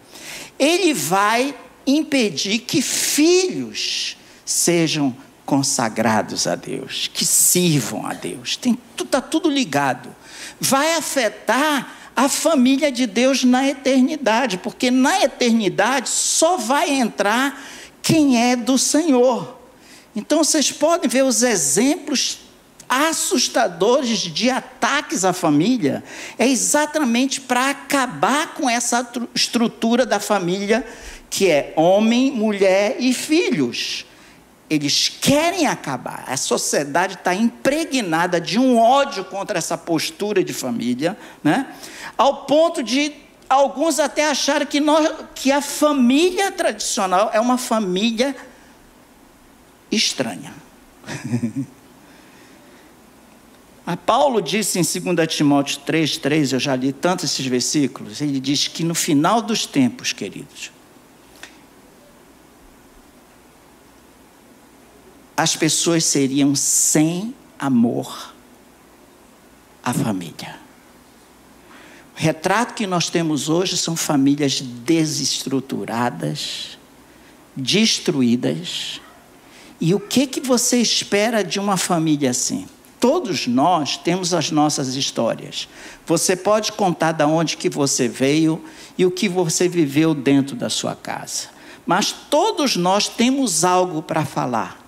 ele 0.58 0.92
vai 0.92 1.54
impedir 1.86 2.58
que 2.58 2.82
filhos 2.82 4.16
sejam 4.44 5.16
consagrados 5.46 6.46
a 6.46 6.54
Deus, 6.54 7.10
que 7.12 7.24
sirvam 7.24 8.06
a 8.06 8.12
Deus. 8.12 8.58
Está 8.98 9.22
tudo 9.22 9.48
ligado. 9.48 10.14
Vai 10.60 10.94
afetar 10.94 11.96
a 12.14 12.28
família 12.28 12.92
de 12.92 13.06
Deus 13.06 13.44
na 13.44 13.66
eternidade, 13.66 14.58
porque 14.58 14.90
na 14.90 15.22
eternidade 15.22 16.10
só 16.10 16.58
vai 16.58 16.90
entrar 16.90 17.58
quem 18.02 18.42
é 18.50 18.56
do 18.56 18.76
Senhor. 18.76 19.56
Então 20.14 20.44
vocês 20.44 20.70
podem 20.70 21.08
ver 21.08 21.24
os 21.24 21.42
exemplos 21.42 22.47
assustadores 22.88 24.18
de 24.20 24.48
ataques 24.50 25.24
à 25.24 25.32
família 25.32 26.02
é 26.38 26.48
exatamente 26.48 27.40
para 27.40 27.70
acabar 27.70 28.54
com 28.54 28.68
essa 28.68 29.06
estrutura 29.34 30.06
da 30.06 30.18
família 30.18 30.86
que 31.28 31.50
é 31.50 31.74
homem, 31.76 32.30
mulher 32.30 32.96
e 32.98 33.12
filhos. 33.12 34.06
Eles 34.70 35.08
querem 35.08 35.66
acabar. 35.66 36.24
A 36.26 36.36
sociedade 36.36 37.14
está 37.14 37.34
impregnada 37.34 38.40
de 38.40 38.58
um 38.58 38.78
ódio 38.78 39.24
contra 39.24 39.58
essa 39.58 39.76
postura 39.76 40.42
de 40.42 40.52
família, 40.52 41.16
né? 41.42 41.66
ao 42.16 42.44
ponto 42.44 42.82
de 42.82 43.12
alguns 43.48 43.98
até 43.98 44.28
acharem 44.28 44.66
que, 44.66 44.80
nós, 44.80 45.10
que 45.34 45.50
a 45.50 45.62
família 45.62 46.52
tradicional 46.52 47.30
é 47.32 47.40
uma 47.40 47.56
família 47.56 48.36
estranha. 49.90 50.52
A 53.88 53.96
Paulo 53.96 54.40
disse 54.42 54.78
em 54.78 54.82
2 54.82 55.34
Timóteo 55.34 55.80
3, 55.86 56.18
3, 56.18 56.52
eu 56.52 56.60
já 56.60 56.76
li 56.76 56.92
tanto 56.92 57.24
esses 57.24 57.46
versículos, 57.46 58.20
ele 58.20 58.38
diz 58.38 58.68
que 58.68 58.84
no 58.84 58.94
final 58.94 59.40
dos 59.40 59.64
tempos, 59.64 60.12
queridos, 60.12 60.70
as 65.34 65.56
pessoas 65.56 66.04
seriam 66.04 66.54
sem 66.54 67.34
amor 67.58 68.34
à 69.82 69.94
família. 69.94 70.60
O 72.14 72.20
retrato 72.20 72.74
que 72.74 72.86
nós 72.86 73.08
temos 73.08 73.48
hoje 73.48 73.74
são 73.74 73.96
famílias 73.96 74.60
desestruturadas, 74.60 76.76
destruídas. 77.56 79.00
E 79.80 79.94
o 79.94 79.98
que 79.98 80.26
que 80.26 80.42
você 80.42 80.78
espera 80.78 81.42
de 81.42 81.58
uma 81.58 81.78
família 81.78 82.32
assim? 82.32 82.68
Todos 83.00 83.46
nós 83.46 83.96
temos 83.96 84.34
as 84.34 84.50
nossas 84.50 84.94
histórias. 84.94 85.68
Você 86.06 86.34
pode 86.34 86.72
contar 86.72 87.12
de 87.12 87.24
onde 87.24 87.56
que 87.56 87.68
você 87.68 88.08
veio 88.08 88.62
e 88.96 89.06
o 89.06 89.10
que 89.10 89.28
você 89.28 89.68
viveu 89.68 90.14
dentro 90.14 90.56
da 90.56 90.68
sua 90.68 90.96
casa. 90.96 91.48
Mas 91.86 92.12
todos 92.12 92.76
nós 92.76 93.08
temos 93.08 93.64
algo 93.64 94.02
para 94.02 94.24
falar 94.24 94.78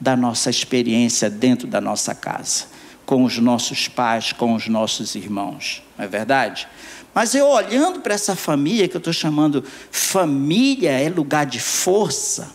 da 0.00 0.16
nossa 0.16 0.50
experiência 0.50 1.30
dentro 1.30 1.66
da 1.66 1.80
nossa 1.80 2.14
casa, 2.14 2.64
com 3.06 3.24
os 3.24 3.38
nossos 3.38 3.86
pais, 3.86 4.32
com 4.32 4.54
os 4.54 4.66
nossos 4.66 5.14
irmãos, 5.14 5.82
não 5.96 6.04
é 6.04 6.08
verdade? 6.08 6.66
Mas 7.14 7.34
eu 7.34 7.46
olhando 7.48 8.00
para 8.00 8.14
essa 8.14 8.34
família, 8.34 8.88
que 8.88 8.96
eu 8.96 9.00
estou 9.00 9.12
chamando 9.12 9.64
família, 9.90 10.90
é 10.90 11.08
lugar 11.08 11.44
de 11.44 11.60
força, 11.60 12.50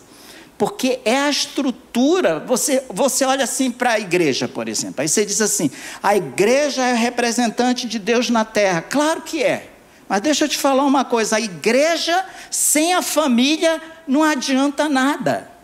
porque 0.58 1.00
é 1.04 1.18
a 1.18 1.30
estrutura. 1.30 2.40
Você, 2.40 2.84
você 2.88 3.24
olha 3.24 3.44
assim 3.44 3.70
para 3.70 3.92
a 3.92 4.00
igreja, 4.00 4.48
por 4.48 4.68
exemplo, 4.68 5.02
aí 5.02 5.08
você 5.08 5.24
diz 5.24 5.40
assim: 5.40 5.70
a 6.02 6.16
igreja 6.16 6.82
é 6.82 6.94
representante 6.94 7.86
de 7.86 7.98
Deus 7.98 8.30
na 8.30 8.44
terra. 8.44 8.82
Claro 8.82 9.22
que 9.22 9.42
é. 9.42 9.70
Mas 10.08 10.20
deixa 10.20 10.44
eu 10.44 10.48
te 10.48 10.56
falar 10.56 10.84
uma 10.84 11.04
coisa: 11.04 11.36
a 11.36 11.40
igreja 11.40 12.24
sem 12.50 12.94
a 12.94 13.02
família 13.02 13.80
não 14.06 14.22
adianta 14.22 14.88
nada. 14.88 15.56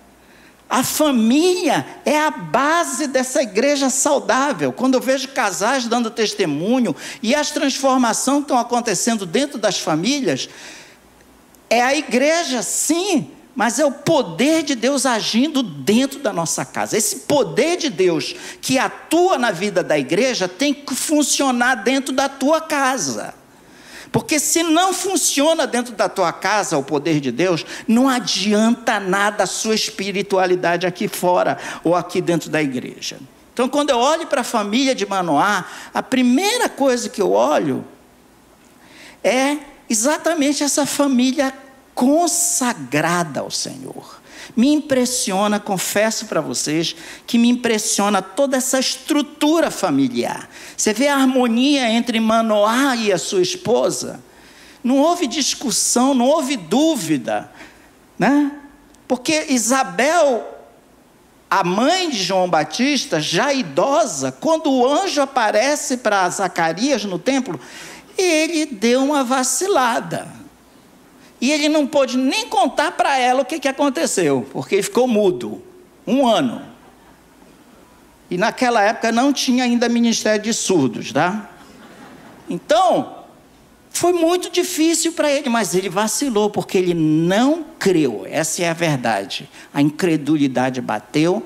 A 0.68 0.82
família 0.82 1.86
é 2.02 2.18
a 2.18 2.30
base 2.30 3.06
dessa 3.06 3.42
igreja 3.42 3.90
saudável. 3.90 4.72
Quando 4.72 4.94
eu 4.94 5.02
vejo 5.02 5.28
casais 5.28 5.86
dando 5.86 6.10
testemunho 6.10 6.96
e 7.22 7.34
as 7.34 7.50
transformações 7.50 8.40
estão 8.40 8.56
acontecendo 8.56 9.26
dentro 9.26 9.58
das 9.58 9.78
famílias, 9.78 10.48
é 11.68 11.82
a 11.82 11.94
igreja, 11.94 12.62
sim, 12.62 13.30
mas 13.54 13.78
é 13.78 13.84
o 13.84 13.92
poder 13.92 14.62
de 14.62 14.74
Deus 14.74 15.04
agindo 15.04 15.62
dentro 15.62 16.20
da 16.20 16.32
nossa 16.32 16.64
casa. 16.64 16.96
Esse 16.96 17.16
poder 17.20 17.76
de 17.76 17.90
Deus 17.90 18.34
que 18.60 18.78
atua 18.78 19.36
na 19.36 19.50
vida 19.50 19.82
da 19.82 19.98
igreja 19.98 20.48
tem 20.48 20.72
que 20.72 20.94
funcionar 20.94 21.76
dentro 21.76 22.14
da 22.14 22.28
tua 22.28 22.60
casa. 22.60 23.34
Porque 24.10 24.38
se 24.38 24.62
não 24.62 24.92
funciona 24.92 25.66
dentro 25.66 25.94
da 25.94 26.08
tua 26.08 26.32
casa 26.32 26.76
o 26.76 26.82
poder 26.82 27.18
de 27.18 27.32
Deus, 27.32 27.64
não 27.88 28.08
adianta 28.08 29.00
nada 29.00 29.44
a 29.44 29.46
sua 29.46 29.74
espiritualidade 29.74 30.86
aqui 30.86 31.08
fora 31.08 31.58
ou 31.82 31.96
aqui 31.96 32.20
dentro 32.20 32.50
da 32.50 32.62
igreja. 32.62 33.18
Então, 33.52 33.68
quando 33.68 33.90
eu 33.90 33.98
olho 33.98 34.26
para 34.26 34.42
a 34.42 34.44
família 34.44 34.94
de 34.94 35.06
Manoá, 35.06 35.64
a 35.92 36.02
primeira 36.02 36.68
coisa 36.68 37.08
que 37.08 37.20
eu 37.20 37.32
olho 37.32 37.84
é 39.24 39.58
exatamente 39.88 40.62
essa 40.62 40.86
família 40.86 41.52
consagrada 41.94 43.40
ao 43.40 43.50
Senhor. 43.50 44.20
Me 44.56 44.72
impressiona, 44.72 45.60
confesso 45.60 46.26
para 46.26 46.40
vocês, 46.40 46.94
que 47.26 47.38
me 47.38 47.48
impressiona 47.48 48.20
toda 48.20 48.56
essa 48.56 48.78
estrutura 48.78 49.70
familiar. 49.70 50.48
Você 50.76 50.92
vê 50.92 51.08
a 51.08 51.16
harmonia 51.16 51.88
entre 51.90 52.18
Manoá 52.20 52.96
e 52.96 53.12
a 53.12 53.18
sua 53.18 53.40
esposa. 53.40 54.20
Não 54.82 54.98
houve 54.98 55.26
discussão, 55.26 56.12
não 56.12 56.26
houve 56.26 56.56
dúvida, 56.56 57.50
né? 58.18 58.52
Porque 59.06 59.46
Isabel, 59.50 60.44
a 61.48 61.62
mãe 61.62 62.10
de 62.10 62.22
João 62.22 62.48
Batista, 62.48 63.20
já 63.20 63.52
idosa, 63.52 64.32
quando 64.32 64.70
o 64.70 64.86
anjo 64.86 65.22
aparece 65.22 65.98
para 65.98 66.28
Zacarias 66.28 67.04
no 67.04 67.18
templo, 67.18 67.60
ele 68.18 68.66
deu 68.66 69.04
uma 69.04 69.22
vacilada. 69.22 70.41
E 71.42 71.50
ele 71.50 71.68
não 71.68 71.88
pôde 71.88 72.16
nem 72.16 72.46
contar 72.46 72.92
para 72.92 73.18
ela 73.18 73.42
o 73.42 73.44
que, 73.44 73.58
que 73.58 73.66
aconteceu, 73.66 74.46
porque 74.52 74.76
ele 74.76 74.82
ficou 74.84 75.08
mudo 75.08 75.60
um 76.06 76.24
ano. 76.24 76.62
E 78.30 78.38
naquela 78.38 78.80
época 78.80 79.10
não 79.10 79.32
tinha 79.32 79.64
ainda 79.64 79.88
ministério 79.88 80.40
de 80.40 80.54
surdos, 80.54 81.12
tá? 81.12 81.50
Então, 82.48 83.24
foi 83.90 84.12
muito 84.12 84.50
difícil 84.50 85.14
para 85.14 85.32
ele, 85.32 85.48
mas 85.48 85.74
ele 85.74 85.88
vacilou, 85.88 86.48
porque 86.48 86.78
ele 86.78 86.94
não 86.94 87.64
creu. 87.76 88.24
Essa 88.30 88.62
é 88.62 88.68
a 88.68 88.72
verdade. 88.72 89.50
A 89.74 89.82
incredulidade 89.82 90.80
bateu 90.80 91.44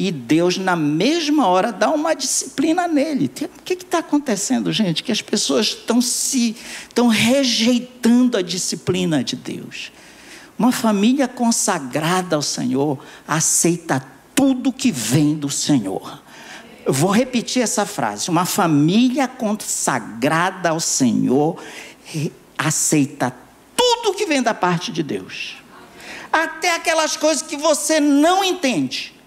e 0.00 0.12
Deus, 0.12 0.56
na 0.56 0.76
mesma 0.76 1.48
hora, 1.48 1.72
dá 1.72 1.90
uma 1.90 2.14
disciplina 2.14 2.86
nele. 2.86 3.28
O 3.58 3.62
que 3.64 3.72
está 3.72 3.98
acontecendo, 3.98 4.72
gente? 4.72 5.02
Que 5.02 5.10
as 5.10 5.20
pessoas 5.20 5.66
estão 5.70 6.00
se 6.00 6.54
estão 6.88 7.08
rejeitando 7.08 8.36
a 8.36 8.42
disciplina 8.42 9.24
de 9.24 9.34
Deus. 9.34 9.90
Uma 10.56 10.70
família 10.70 11.26
consagrada 11.26 12.36
ao 12.36 12.42
Senhor 12.42 13.04
aceita 13.26 14.00
tudo 14.36 14.72
que 14.72 14.92
vem 14.92 15.34
do 15.34 15.50
Senhor. 15.50 16.22
Eu 16.86 16.92
vou 16.92 17.10
repetir 17.10 17.60
essa 17.60 17.84
frase. 17.84 18.30
Uma 18.30 18.44
família 18.44 19.26
consagrada 19.26 20.68
ao 20.68 20.78
Senhor 20.78 21.60
aceita 22.56 23.34
tudo 23.74 24.14
que 24.14 24.26
vem 24.26 24.44
da 24.44 24.54
parte 24.54 24.92
de 24.92 25.02
Deus. 25.02 25.56
Até 26.32 26.76
aquelas 26.76 27.16
coisas 27.16 27.42
que 27.42 27.56
você 27.56 27.98
não 27.98 28.44
entende 28.44 29.17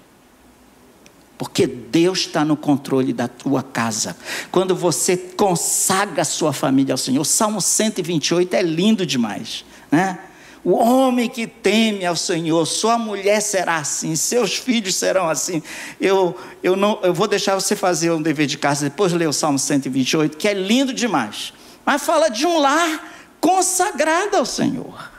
porque 1.41 1.65
Deus 1.65 2.19
está 2.19 2.45
no 2.45 2.55
controle 2.55 3.11
da 3.11 3.27
tua 3.27 3.63
casa. 3.63 4.15
Quando 4.51 4.75
você 4.75 5.17
consagra 5.17 6.21
a 6.21 6.23
sua 6.23 6.53
família 6.53 6.93
ao 6.93 6.99
Senhor, 6.99 7.23
Salmo 7.25 7.59
128 7.59 8.53
é 8.53 8.61
lindo 8.61 9.07
demais, 9.07 9.65
né? 9.89 10.19
O 10.63 10.73
homem 10.73 11.27
que 11.27 11.47
teme 11.47 12.05
ao 12.05 12.15
Senhor, 12.15 12.63
sua 12.67 12.95
mulher 12.99 13.41
será 13.41 13.77
assim, 13.77 14.15
seus 14.15 14.53
filhos 14.55 14.93
serão 14.93 15.27
assim. 15.27 15.63
Eu, 15.99 16.37
eu, 16.61 16.75
não, 16.75 16.99
eu 17.01 17.11
vou 17.11 17.27
deixar 17.27 17.55
você 17.55 17.75
fazer 17.75 18.11
um 18.11 18.21
dever 18.21 18.45
de 18.45 18.59
casa, 18.59 18.87
depois 18.87 19.11
ler 19.11 19.27
o 19.27 19.33
Salmo 19.33 19.57
128, 19.57 20.37
que 20.37 20.47
é 20.47 20.53
lindo 20.53 20.93
demais. 20.93 21.53
Mas 21.83 22.03
fala 22.03 22.29
de 22.29 22.45
um 22.45 22.59
lar 22.59 23.03
consagrado 23.39 24.37
ao 24.37 24.45
Senhor. 24.45 25.09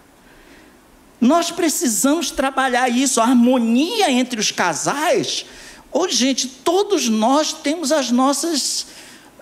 Nós 1.20 1.50
precisamos 1.50 2.30
trabalhar 2.30 2.88
isso, 2.88 3.20
a 3.20 3.24
harmonia 3.24 4.08
entre 4.08 4.38
os 4.38 4.52
casais 4.52 5.46
Ô, 5.92 6.08
gente, 6.08 6.48
todos 6.48 7.08
nós 7.08 7.52
temos 7.52 7.92
as 7.92 8.10
nossas, 8.10 8.86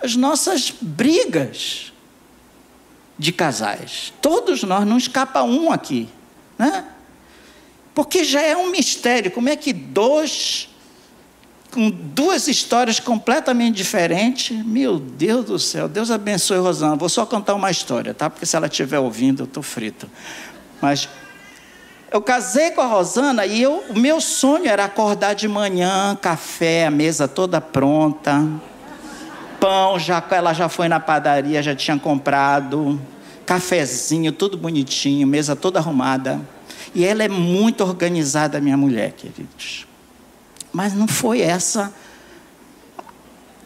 as 0.03 0.17
nossas 0.17 0.73
brigas 0.81 1.93
de 3.17 3.33
casais. 3.33 4.13
Todos 4.21 4.63
nós, 4.65 4.87
não 4.87 4.99
escapa 4.99 5.43
um 5.43 5.71
aqui. 5.71 6.09
Né? 6.59 6.85
Porque 7.95 8.25
já 8.25 8.43
é 8.43 8.57
um 8.57 8.71
mistério. 8.71 9.31
Como 9.31 9.49
é 9.49 9.55
que 9.55 9.73
dois, 9.73 10.69
com 11.71 11.89
duas 11.89 12.49
histórias 12.49 12.99
completamente 12.99 13.77
diferentes, 13.77 14.57
meu 14.65 14.99
Deus 14.99 15.45
do 15.45 15.59
céu, 15.59 15.89
Deus 15.89 16.11
abençoe 16.11 16.59
Rosana. 16.59 16.97
Vou 16.97 17.09
só 17.09 17.25
contar 17.25 17.55
uma 17.55 17.71
história, 17.71 18.13
tá? 18.13 18.29
Porque 18.29 18.47
se 18.47 18.57
ela 18.57 18.67
estiver 18.67 18.99
ouvindo, 18.99 19.43
eu 19.43 19.47
estou 19.47 19.63
frito. 19.63 20.11
Mas 20.81 21.09
eu 22.11 22.21
casei 22.21 22.73
com 22.73 22.81
a 22.81 22.87
Rosana 22.87 23.47
e 23.47 23.63
eu, 23.63 23.85
o 23.89 23.99
meu 23.99 24.21
sonho 24.21 24.67
era 24.67 24.85
acordar 24.85 25.35
de 25.35 25.47
manhã, 25.47 26.19
café, 26.21 26.87
a 26.87 26.91
mesa 26.91 27.29
toda 27.29 27.61
pronta, 27.61 28.47
pão, 29.61 29.99
já, 29.99 30.23
ela 30.31 30.53
já 30.53 30.69
foi 30.69 30.89
na 30.89 30.99
padaria, 30.99 31.63
já 31.63 31.75
tinha 31.75 31.99
comprado, 31.99 33.01
cafezinho, 33.47 34.33
tudo 34.33 34.57
bonitinho, 34.57 35.27
mesa 35.27 35.55
toda 35.55 35.79
arrumada. 35.79 36.41
E 36.93 37.05
ela 37.05 37.23
é 37.23 37.29
muito 37.29 37.85
organizada, 37.85 38.61
minha 38.61 38.77
mulher, 38.77 39.13
queridos. 39.13 39.87
Mas 40.73 40.93
não 40.93 41.07
foi 41.07 41.41
essa 41.41 41.93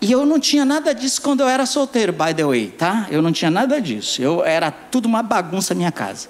E 0.01 0.13
eu 0.13 0.27
não 0.27 0.39
tinha 0.39 0.67
nada 0.67 0.95
disso 0.95 1.23
quando 1.23 1.41
eu 1.41 1.49
era 1.49 1.65
solteiro, 1.65 2.13
by 2.13 2.35
the 2.35 2.45
way, 2.45 2.67
tá? 2.69 3.07
Eu 3.11 3.23
não 3.23 3.33
tinha 3.33 3.51
nada 3.51 3.81
disso. 3.81 4.21
Eu 4.21 4.45
era 4.45 4.71
tudo 4.71 5.07
uma 5.07 5.23
bagunça 5.23 5.75
minha 5.75 5.91
casa. 5.91 6.29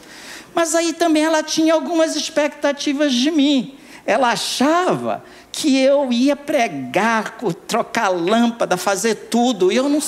Mas 0.55 0.75
aí 0.75 0.93
também 0.93 1.25
ela 1.25 1.43
tinha 1.43 1.75
algumas 1.75 2.15
expectativas 2.15 3.13
de 3.13 3.31
mim. 3.31 3.77
Ela 4.07 4.31
achava 4.31 5.25
que 5.51 5.79
eu 5.79 6.13
ia 6.13 6.37
pregar, 6.37 7.39
trocar 7.67 8.09
lâmpada, 8.09 8.77
fazer 8.77 9.15
tudo. 9.15 9.71
Eu 9.71 9.89
não, 9.89 10.01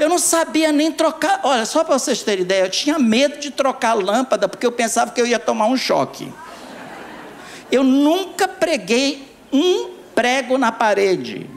eu 0.00 0.08
não 0.08 0.18
sabia 0.18 0.72
nem 0.72 0.90
trocar. 0.90 1.40
Olha, 1.44 1.64
só 1.64 1.84
para 1.84 1.98
vocês 1.98 2.22
terem 2.22 2.44
ideia, 2.44 2.64
eu 2.64 2.70
tinha 2.70 2.98
medo 2.98 3.38
de 3.38 3.50
trocar 3.50 3.94
lâmpada 3.94 4.48
porque 4.48 4.66
eu 4.66 4.72
pensava 4.72 5.12
que 5.12 5.20
eu 5.20 5.26
ia 5.26 5.38
tomar 5.38 5.66
um 5.66 5.76
choque. 5.76 6.32
Eu 7.70 7.84
nunca 7.84 8.48
preguei 8.48 9.28
um 9.52 9.90
prego 10.14 10.56
na 10.56 10.72
parede. 10.72 11.48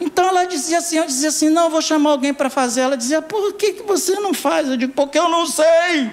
Então 0.00 0.26
ela 0.26 0.44
dizia 0.44 0.78
assim, 0.78 0.98
eu 0.98 1.06
dizia 1.06 1.28
assim, 1.28 1.48
não, 1.48 1.70
vou 1.70 1.80
chamar 1.80 2.10
alguém 2.10 2.32
para 2.32 2.50
fazer. 2.50 2.82
Ela 2.82 2.96
dizia, 2.96 3.22
por 3.22 3.52
que, 3.54 3.74
que 3.74 3.82
você 3.82 4.18
não 4.20 4.34
faz? 4.34 4.68
Eu 4.68 4.76
digo, 4.76 4.92
porque 4.92 5.18
eu 5.18 5.28
não 5.28 5.46
sei. 5.46 6.10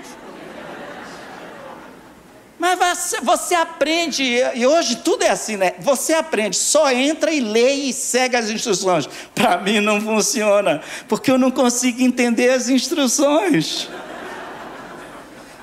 Mas 2.63 3.13
você, 3.21 3.55
aprende, 3.55 4.23
e 4.23 4.65
hoje 4.65 4.95
tudo 4.95 5.21
é 5.21 5.31
assim, 5.31 5.57
né? 5.57 5.73
Você 5.79 6.13
aprende, 6.13 6.55
só 6.55 6.89
entra 6.89 7.29
e 7.29 7.41
lê 7.41 7.73
e 7.73 7.91
segue 7.91 8.37
as 8.37 8.49
instruções. 8.49 9.05
Para 9.35 9.57
mim 9.57 9.81
não 9.81 9.99
funciona, 9.99 10.81
porque 11.09 11.29
eu 11.29 11.37
não 11.37 11.51
consigo 11.51 12.01
entender 12.01 12.51
as 12.51 12.69
instruções. 12.69 13.89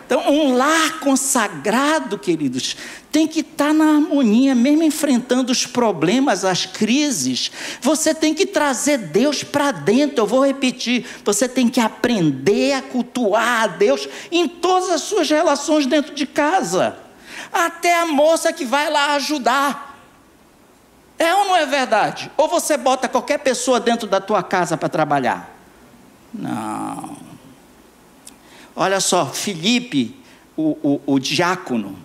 Então, 0.05 0.29
um 0.29 0.55
lar 0.55 1.01
consagrado, 1.01 2.19
queridos, 2.19 2.77
tem 3.13 3.27
que 3.27 3.41
estar 3.41 3.69
tá 3.69 3.73
na 3.73 3.97
harmonia, 3.97 4.55
mesmo 4.55 4.83
enfrentando 4.83 5.51
os 5.51 5.67
problemas, 5.67 6.45
as 6.45 6.65
crises. 6.65 7.51
Você 7.81 8.15
tem 8.15 8.33
que 8.33 8.47
trazer 8.47 8.99
Deus 8.99 9.43
para 9.43 9.73
dentro. 9.73 10.21
Eu 10.21 10.27
vou 10.27 10.47
repetir: 10.47 11.05
você 11.25 11.49
tem 11.49 11.69
que 11.69 11.81
aprender 11.81 12.73
a 12.75 12.83
cultuar 12.83 13.65
a 13.65 13.67
Deus 13.67 14.09
em 14.31 14.49
todas 14.49 14.91
as 14.91 15.03
suas 15.03 15.29
relações 15.29 15.87
dentro 15.87 16.15
de 16.15 16.27
casa, 16.27 16.97
até 17.53 18.01
a 18.01 18.07
moça 18.07 18.53
que 18.53 18.65
vai 18.65 18.91
lá 18.91 19.15
ajudar. 19.15 19.91
É 21.19 21.35
ou 21.35 21.45
não 21.45 21.57
é 21.57 21.67
verdade? 21.67 22.31
Ou 22.37 22.49
você 22.49 22.77
bota 22.77 23.07
qualquer 23.09 23.39
pessoa 23.39 23.79
dentro 23.79 24.07
da 24.07 24.21
tua 24.21 24.43
casa 24.43 24.77
para 24.77 24.89
trabalhar? 24.89 25.55
Não. 26.33 27.17
Olha 28.75 29.01
só, 29.01 29.27
Felipe, 29.27 30.17
o, 30.57 30.79
o, 30.83 31.15
o 31.15 31.19
diácono, 31.19 31.99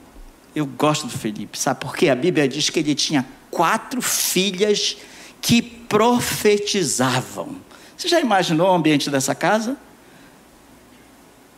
eu 0.55 0.65
gosto 0.65 1.07
do 1.07 1.17
Felipe, 1.17 1.59
sabe 1.59 1.81
por 1.81 1.95
quê? 1.95 2.07
A 2.07 2.15
Bíblia 2.15 2.47
diz 2.47 2.69
que 2.69 2.79
ele 2.79 2.95
tinha 2.95 3.25
quatro 3.51 4.01
filhas 4.01 4.97
que 5.41 5.61
profetizavam. 5.61 7.57
Você 7.97 8.07
já 8.07 8.21
imaginou 8.21 8.69
o 8.69 8.73
ambiente 8.73 9.09
dessa 9.09 9.35
casa? 9.35 9.77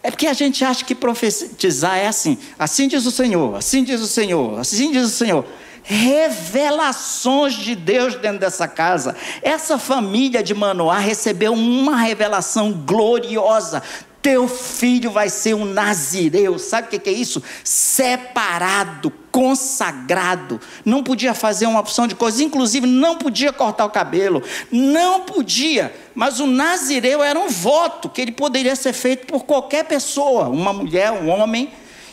É 0.02 0.10
porque 0.10 0.28
a 0.28 0.34
gente 0.34 0.64
acha 0.64 0.84
que 0.84 0.96
profetizar 0.96 1.98
é 1.98 2.08
assim. 2.08 2.38
Assim 2.58 2.88
diz 2.88 3.06
o 3.06 3.12
Senhor, 3.12 3.56
assim 3.56 3.84
diz 3.84 4.02
o 4.02 4.08
Senhor, 4.08 4.60
assim 4.60 4.92
diz 4.92 5.06
o 5.06 5.10
Senhor. 5.10 5.46
Revelações 5.84 7.54
de 7.54 7.76
Deus 7.76 8.16
dentro 8.16 8.40
dessa 8.40 8.68
casa. 8.68 9.16
Essa 9.42 9.78
família 9.78 10.44
de 10.44 10.54
Manoá 10.54 11.00
recebeu 11.00 11.54
uma 11.54 11.98
revelação 11.98 12.74
gloriosa 12.74 13.82
teu 14.28 14.46
filho 14.46 15.10
vai 15.10 15.30
ser 15.30 15.54
um 15.54 15.64
nazireu. 15.64 16.60
Sabe 16.60 16.94
o 16.94 17.00
que 17.00 17.10
é 17.10 17.14
isso? 17.14 17.42
Separado, 17.64 19.10
consagrado. 19.32 20.60
Não 20.84 21.02
podia 21.02 21.34
fazer 21.34 21.66
uma 21.66 21.80
opção 21.80 22.06
de 22.06 22.14
coisas, 22.14 22.42
inclusive 22.42 22.86
não 22.86 23.16
podia 23.16 23.54
cortar 23.54 23.86
o 23.86 23.90
cabelo. 23.90 24.44
Não 24.70 25.22
podia. 25.22 25.96
Mas 26.14 26.42
o 26.42 26.46
nazireu 26.46 27.24
era 27.24 27.40
um 27.40 27.48
voto 27.48 28.10
que 28.10 28.20
ele 28.20 28.34
poderia 28.34 28.76
ser 28.76 28.92
feito 28.92 29.28
por 29.28 29.46
qualquer 29.46 29.86
pessoa, 29.86 30.50
uma 30.50 30.74
mulher, 30.74 31.10
um 31.14 31.30
homem. 31.30 31.70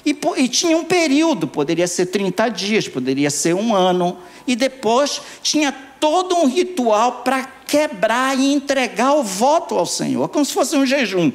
E, 0.06 0.16
e, 0.36 0.46
tinha 0.46 0.76
um 0.76 0.84
período, 0.84 1.48
poderia 1.48 1.88
ser 1.88 2.06
30 2.06 2.48
dias, 2.48 2.86
poderia 2.86 3.28
ser 3.30 3.56
um 3.56 3.74
ano, 3.74 4.18
e 4.46 4.54
depois 4.54 5.20
tinha 5.42 5.72
todo 5.98 6.36
um 6.36 6.46
ritual 6.46 7.22
para 7.24 7.42
quebrar 7.66 8.38
e 8.38 8.52
entregar 8.52 9.14
o 9.14 9.24
voto 9.24 9.74
ao 9.76 9.86
Senhor, 9.86 10.28
como 10.28 10.44
se 10.44 10.52
fosse 10.52 10.76
um 10.76 10.86
jejum. 10.86 11.32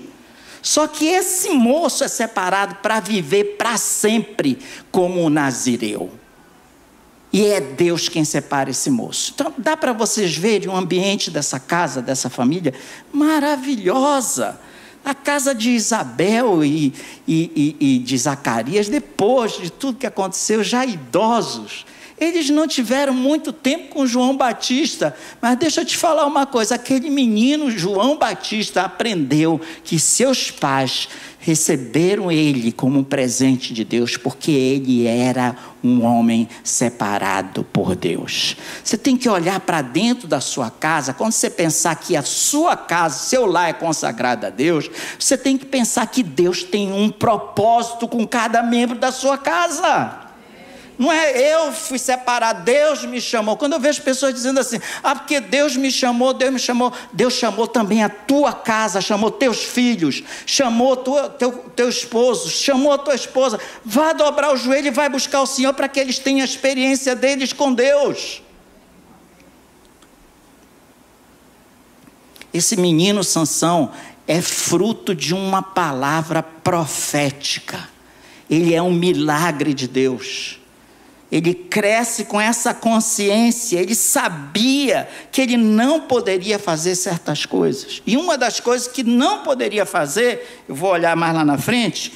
Só 0.61 0.87
que 0.87 1.05
esse 1.05 1.49
moço 1.49 2.03
é 2.03 2.07
separado 2.07 2.75
para 2.75 2.99
viver 2.99 3.55
para 3.57 3.77
sempre 3.77 4.59
como 4.91 5.23
um 5.23 5.29
nazireu. 5.29 6.11
E 7.31 7.45
é 7.45 7.61
Deus 7.61 8.09
quem 8.09 8.25
separa 8.25 8.71
esse 8.71 8.89
moço. 8.89 9.31
Então, 9.35 9.53
dá 9.57 9.77
para 9.77 9.93
vocês 9.93 10.35
verem 10.35 10.67
o 10.67 10.75
ambiente 10.75 11.29
dessa 11.29 11.59
casa, 11.59 12.01
dessa 12.01 12.29
família, 12.29 12.73
maravilhosa. 13.13 14.59
A 15.05 15.13
casa 15.13 15.55
de 15.55 15.69
Isabel 15.69 16.63
e, 16.63 16.93
e, 17.27 17.75
e, 17.79 17.95
e 17.95 17.99
de 17.99 18.17
Zacarias, 18.17 18.89
depois 18.89 19.53
de 19.53 19.71
tudo 19.71 19.99
que 19.99 20.07
aconteceu, 20.07 20.63
já 20.63 20.85
idosos, 20.85 21.85
eles 22.19 22.49
não 22.49 22.67
tiveram 22.67 23.13
muito 23.13 23.53
tempo 23.53 23.93
com 23.93 24.05
João 24.05 24.35
Batista, 24.35 25.15
mas 25.41 25.57
deixa 25.57 25.81
eu 25.81 25.85
te 25.85 25.95
falar 25.95 26.25
uma 26.25 26.45
coisa: 26.45 26.75
aquele 26.75 27.09
menino 27.09 27.71
João 27.71 28.17
Batista 28.17 28.83
aprendeu 28.83 29.59
que 29.83 29.97
seus 29.97 30.51
pais 30.51 31.07
receberam 31.39 32.29
ele 32.29 32.71
como 32.71 32.99
um 32.99 33.03
presente 33.03 33.73
de 33.73 33.85
Deus, 33.85 34.17
porque 34.17 34.51
ele 34.51 35.07
era 35.07 35.55
um 35.81 36.03
homem 36.03 36.49
separado 36.63 37.63
por 37.63 37.95
Deus. 37.95 38.57
Você 38.83 38.97
tem 38.97 39.15
que 39.15 39.29
olhar 39.29 39.61
para 39.61 39.81
dentro 39.81 40.27
da 40.27 40.41
sua 40.41 40.69
casa, 40.69 41.13
quando 41.13 41.31
você 41.31 41.49
pensar 41.49 41.95
que 41.95 42.17
a 42.17 42.21
sua 42.21 42.75
casa, 42.75 43.19
seu 43.19 43.45
lar 43.45 43.69
é 43.69 43.73
consagrado 43.73 44.45
a 44.45 44.49
Deus, 44.49 44.91
você 45.17 45.37
tem 45.37 45.57
que 45.57 45.65
pensar 45.65 46.05
que 46.07 46.21
Deus 46.21 46.63
tem 46.63 46.91
um 46.91 47.09
propósito 47.09 48.07
com 48.07 48.27
cada 48.27 48.61
membro 48.61 48.97
da 48.99 49.11
sua 49.11 49.37
casa. 49.37 50.28
Não 50.99 51.09
é 51.09 51.31
eu 51.53 51.71
fui 51.71 51.97
separado, 51.97 52.65
Deus 52.65 53.05
me 53.05 53.21
chamou. 53.21 53.55
Quando 53.55 53.71
eu 53.71 53.79
vejo 53.79 54.01
pessoas 54.01 54.33
dizendo 54.33 54.59
assim, 54.59 54.81
ah, 55.01 55.15
porque 55.15 55.39
Deus 55.39 55.77
me 55.77 55.89
chamou, 55.89 56.33
Deus 56.33 56.51
me 56.51 56.59
chamou, 56.59 56.91
Deus 57.13 57.35
chamou 57.35 57.65
também 57.67 58.03
a 58.03 58.09
tua 58.09 58.51
casa, 58.51 58.99
chamou 58.99 59.31
teus 59.31 59.63
filhos, 59.63 60.21
chamou 60.45 60.97
tua, 60.97 61.29
teu, 61.29 61.53
teu 61.73 61.87
esposo, 61.87 62.49
chamou 62.49 62.91
a 62.91 62.97
tua 62.97 63.15
esposa. 63.15 63.57
Vá 63.85 64.11
dobrar 64.11 64.51
o 64.51 64.57
joelho 64.57 64.87
e 64.87 64.91
vai 64.91 65.07
buscar 65.07 65.41
o 65.41 65.45
Senhor 65.45 65.73
para 65.73 65.87
que 65.87 66.01
eles 66.01 66.19
tenham 66.19 66.41
a 66.41 66.45
experiência 66.45 67.15
deles 67.15 67.53
com 67.53 67.71
Deus. 67.71 68.41
Esse 72.53 72.75
menino 72.75 73.23
Sansão 73.23 73.93
é 74.27 74.41
fruto 74.41 75.15
de 75.15 75.33
uma 75.33 75.63
palavra 75.63 76.43
profética. 76.43 77.87
Ele 78.49 78.73
é 78.75 78.81
um 78.81 78.91
milagre 78.91 79.73
de 79.73 79.87
Deus. 79.87 80.58
Ele 81.31 81.53
cresce 81.53 82.25
com 82.25 82.41
essa 82.41 82.73
consciência, 82.73 83.79
ele 83.79 83.93
sabia 83.93 85.07
que 85.31 85.41
ele 85.41 85.57
não 85.57 86.01
poderia 86.01 86.57
fazer 86.57 86.95
certas 86.95 87.45
coisas. 87.45 88.01
E 88.05 88.17
uma 88.17 88.35
das 88.35 88.59
coisas 88.59 88.87
que 88.87 89.03
não 89.03 89.43
poderia 89.43 89.85
fazer, 89.85 90.63
eu 90.67 90.73
vou 90.73 90.89
olhar 90.91 91.15
mais 91.15 91.35
lá 91.35 91.45
na 91.45 91.57
frente, 91.57 92.13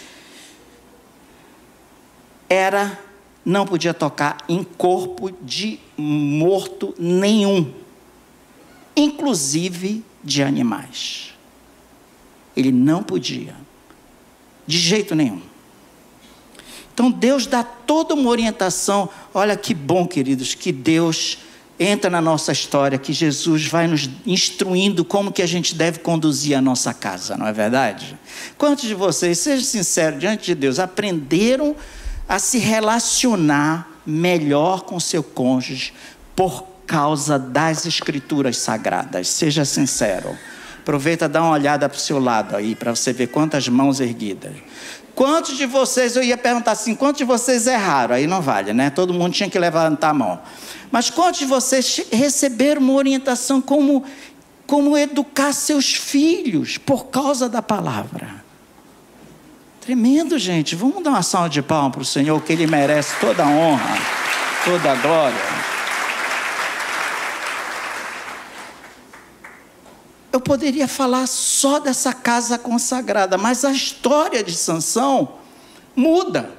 era 2.50 3.00
não 3.46 3.66
podia 3.66 3.94
tocar 3.94 4.38
em 4.48 4.64
corpo 4.64 5.32
de 5.42 5.80
morto 5.98 6.96
nenhum, 6.98 7.72
inclusive 8.96 10.04
de 10.24 10.42
animais. 10.42 11.34
Ele 12.56 12.72
não 12.72 13.04
podia, 13.04 13.56
de 14.66 14.78
jeito 14.78 15.14
nenhum. 15.14 15.53
Então 16.94 17.10
Deus 17.12 17.48
dá 17.48 17.64
toda 17.64 18.14
uma 18.14 18.30
orientação. 18.30 19.10
Olha 19.34 19.56
que 19.56 19.74
bom, 19.74 20.08
queridos, 20.08 20.54
que 20.54 20.72
Deus 20.72 21.40
entra 21.80 22.10
na 22.10 22.22
nossa 22.22 22.52
história, 22.52 22.98
que 22.98 23.12
Jesus 23.12 23.66
vai 23.66 23.88
nos 23.88 24.10
instruindo 24.26 25.04
como 25.04 25.32
que 25.32 25.42
a 25.42 25.46
gente 25.46 25.74
deve 25.76 26.00
conduzir 26.00 26.56
a 26.58 26.62
nossa 26.62 26.94
casa, 26.94 27.36
não 27.36 27.48
é 27.48 27.54
verdade? 27.54 28.18
Quantos 28.58 28.86
de 28.86 28.94
vocês, 28.94 29.40
seja 29.40 29.64
sincero 29.64 30.20
diante 30.20 30.46
de 30.46 30.56
Deus, 30.56 30.80
aprenderam 30.80 31.76
a 32.30 32.40
se 32.40 32.60
relacionar 32.60 33.90
melhor 34.06 34.82
com 34.82 35.00
seu 35.00 35.24
cônjuge 35.24 35.94
por 36.36 36.64
causa 36.86 37.40
das 37.40 37.86
escrituras 37.86 38.58
sagradas? 38.58 39.28
Seja 39.28 39.66
sincero. 39.66 40.38
Aproveita, 40.80 41.30
dá 41.30 41.42
uma 41.42 41.52
olhada 41.52 41.88
para 41.88 41.98
o 41.98 42.00
seu 42.00 42.20
lado 42.20 42.56
aí, 42.56 42.76
para 42.76 42.94
você 42.94 43.14
ver 43.14 43.28
quantas 43.28 43.68
mãos 43.70 44.00
erguidas. 44.00 44.52
Quantos 45.16 45.56
de 45.56 45.66
vocês, 45.66 46.16
eu 46.16 46.24
ia 46.24 46.38
perguntar 46.38 46.72
assim, 46.72 46.96
quantos 46.96 47.20
de 47.20 47.24
vocês 47.24 47.68
erraram? 47.68 48.16
Aí 48.16 48.26
não 48.26 48.42
vale, 48.42 48.74
né? 48.74 48.90
Todo 48.90 49.14
mundo 49.14 49.34
tinha 49.34 49.50
que 49.50 49.60
levantar 49.60 50.10
a 50.10 50.14
mão. 50.14 50.40
Mas 50.92 51.10
quantos 51.10 51.40
de 51.40 51.46
vocês 51.46 52.02
receberam 52.12 52.82
uma 52.82 52.94
orientação 52.94 53.62
como, 53.62 54.04
como 54.66 54.98
educar 54.98 55.54
seus 55.54 55.94
filhos 55.94 56.78
por 56.78 57.08
causa 57.08 57.48
da 57.48 57.62
palavra? 57.62 58.44
Tremendo, 59.82 60.40
gente. 60.40 60.76
Vamos 60.76 61.04
dar 61.04 61.12
uma 61.12 61.22
salva 61.22 61.50
de 61.50 61.62
palmas 61.62 61.92
para 61.92 62.02
o 62.02 62.06
Senhor, 62.06 62.42
que 62.42 62.54
Ele 62.54 62.66
merece 62.66 63.14
toda 63.20 63.44
a 63.44 63.48
honra, 63.48 63.98
toda 64.66 64.92
a 64.92 64.96
glória. 64.96 65.63
Eu 70.34 70.42
poderia 70.42 70.88
falar 70.88 71.28
só 71.28 71.78
dessa 71.78 72.12
casa 72.12 72.58
consagrada, 72.58 73.38
mas 73.38 73.64
a 73.64 73.72
história 73.72 74.44
de 74.44 74.56
Sansão 74.56 75.36
muda. 75.96 76.50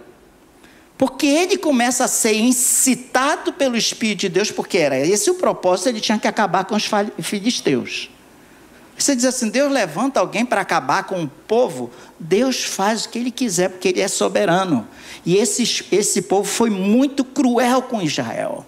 Porque 0.97 1.27
ele 1.27 1.59
começa 1.59 2.05
a 2.05 2.09
ser 2.09 2.35
incitado 2.35 3.53
pelo 3.53 3.77
Espírito 3.77 4.21
de 4.21 4.29
Deus, 4.29 4.53
porque 4.53 4.79
era 4.79 4.97
esse 4.97 5.29
o 5.29 5.35
propósito, 5.35 5.89
ele 5.89 6.01
tinha 6.01 6.17
que 6.17 6.29
acabar 6.29 6.65
com 6.65 6.77
os 6.77 6.89
filisteus. 7.21 8.09
Você 8.97 9.17
diz 9.17 9.25
assim: 9.25 9.49
Deus 9.49 9.73
levanta 9.73 10.21
alguém 10.21 10.47
para 10.47 10.61
acabar 10.61 11.03
com 11.03 11.25
o 11.25 11.29
povo, 11.29 11.91
Deus 12.17 12.63
faz 12.63 13.05
o 13.05 13.09
que 13.09 13.19
ele 13.19 13.33
quiser, 13.33 13.71
porque 13.71 13.89
ele 13.89 14.01
é 14.01 14.07
soberano. 14.07 14.87
E 15.27 15.37
esse, 15.37 15.85
esse 15.91 16.23
povo 16.23 16.49
foi 16.49 16.71
muito 16.71 17.25
cruel 17.25 17.83
com 17.83 18.01
Israel. 18.01 18.65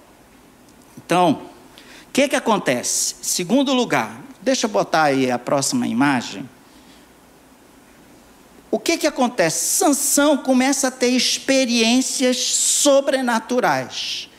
Então, 0.98 1.42
o 2.08 2.12
que, 2.12 2.26
que 2.26 2.34
acontece? 2.34 3.14
Segundo 3.22 3.72
lugar, 3.72 4.25
Deixa 4.46 4.66
eu 4.66 4.70
botar 4.70 5.02
aí 5.02 5.28
a 5.28 5.40
próxima 5.40 5.88
imagem. 5.88 6.48
O 8.70 8.78
que, 8.78 8.96
que 8.96 9.06
acontece? 9.09 9.76
Sansão 9.76 10.37
começa 10.37 10.87
a 10.87 10.90
ter 10.92 11.09
experiências 11.09 12.37
sobrenaturais. 12.37 14.30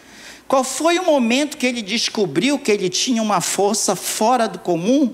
Qual 0.48 0.64
foi 0.64 0.98
o 0.98 1.04
momento 1.04 1.58
que 1.58 1.66
ele 1.66 1.82
descobriu 1.82 2.58
que 2.58 2.72
ele 2.72 2.88
tinha 2.88 3.22
uma 3.22 3.42
força 3.42 3.98
fora 3.98 4.48
do 4.48 4.60
comum? 4.60 5.14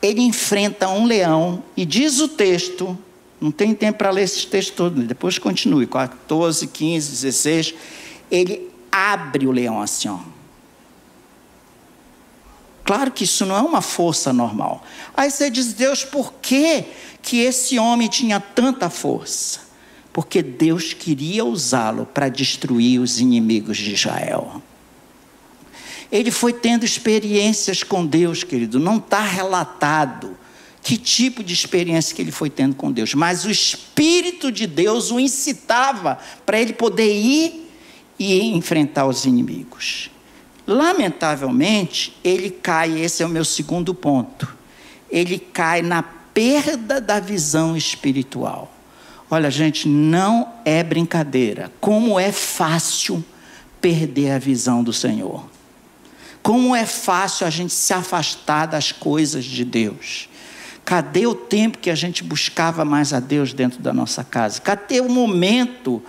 Ele 0.00 0.22
enfrenta 0.22 0.88
um 0.88 1.04
leão 1.04 1.62
e 1.76 1.84
diz 1.84 2.20
o 2.20 2.28
texto, 2.28 2.98
não 3.38 3.50
tem 3.50 3.74
tempo 3.74 3.98
para 3.98 4.08
ler 4.12 4.22
esse 4.22 4.46
texto 4.46 4.72
todo, 4.72 5.02
depois 5.02 5.38
continue, 5.38 5.86
14, 5.86 6.68
15, 6.68 7.10
16. 7.10 7.74
Ele 8.30 8.70
abre 8.90 9.46
o 9.46 9.52
leão 9.52 9.82
assim, 9.82 10.08
ó. 10.08 10.35
Claro 12.86 13.10
que 13.10 13.24
isso 13.24 13.44
não 13.44 13.56
é 13.56 13.60
uma 13.60 13.82
força 13.82 14.32
normal. 14.32 14.84
Aí 15.16 15.28
você 15.28 15.50
diz, 15.50 15.72
Deus, 15.72 16.04
por 16.04 16.34
que, 16.34 16.84
que 17.20 17.40
esse 17.40 17.80
homem 17.80 18.08
tinha 18.08 18.38
tanta 18.38 18.88
força? 18.88 19.60
Porque 20.12 20.40
Deus 20.40 20.92
queria 20.92 21.44
usá-lo 21.44 22.06
para 22.06 22.28
destruir 22.28 23.00
os 23.00 23.18
inimigos 23.18 23.76
de 23.76 23.92
Israel. 23.92 24.62
Ele 26.12 26.30
foi 26.30 26.52
tendo 26.52 26.84
experiências 26.84 27.82
com 27.82 28.06
Deus, 28.06 28.44
querido, 28.44 28.78
não 28.78 28.98
está 28.98 29.20
relatado 29.20 30.38
que 30.80 30.96
tipo 30.96 31.42
de 31.42 31.52
experiência 31.52 32.14
que 32.14 32.22
ele 32.22 32.30
foi 32.30 32.48
tendo 32.48 32.76
com 32.76 32.92
Deus, 32.92 33.12
mas 33.14 33.44
o 33.44 33.50
Espírito 33.50 34.52
de 34.52 34.68
Deus 34.68 35.10
o 35.10 35.18
incitava 35.18 36.16
para 36.46 36.60
ele 36.60 36.72
poder 36.72 37.12
ir 37.12 37.68
e 38.16 38.52
enfrentar 38.52 39.06
os 39.06 39.24
inimigos. 39.24 40.08
Lamentavelmente, 40.66 42.16
ele 42.24 42.50
cai, 42.50 43.00
esse 43.00 43.22
é 43.22 43.26
o 43.26 43.28
meu 43.28 43.44
segundo 43.44 43.94
ponto. 43.94 44.48
Ele 45.08 45.38
cai 45.38 45.80
na 45.80 46.02
perda 46.02 47.00
da 47.00 47.20
visão 47.20 47.76
espiritual. 47.76 48.72
Olha, 49.30 49.50
gente, 49.50 49.88
não 49.88 50.52
é 50.64 50.82
brincadeira. 50.82 51.72
Como 51.80 52.18
é 52.18 52.32
fácil 52.32 53.24
perder 53.80 54.32
a 54.32 54.38
visão 54.38 54.82
do 54.82 54.92
Senhor. 54.92 55.44
Como 56.42 56.74
é 56.74 56.86
fácil 56.86 57.46
a 57.46 57.50
gente 57.50 57.72
se 57.72 57.92
afastar 57.92 58.66
das 58.66 58.92
coisas 58.92 59.44
de 59.44 59.64
Deus. 59.64 60.28
Cadê 60.84 61.26
o 61.26 61.34
tempo 61.34 61.78
que 61.78 61.90
a 61.90 61.94
gente 61.94 62.22
buscava 62.22 62.84
mais 62.84 63.12
a 63.12 63.18
Deus 63.18 63.52
dentro 63.52 63.80
da 63.80 63.92
nossa 63.92 64.22
casa? 64.22 64.60
Cadê 64.60 65.00
o 65.00 65.08
momento 65.08 66.02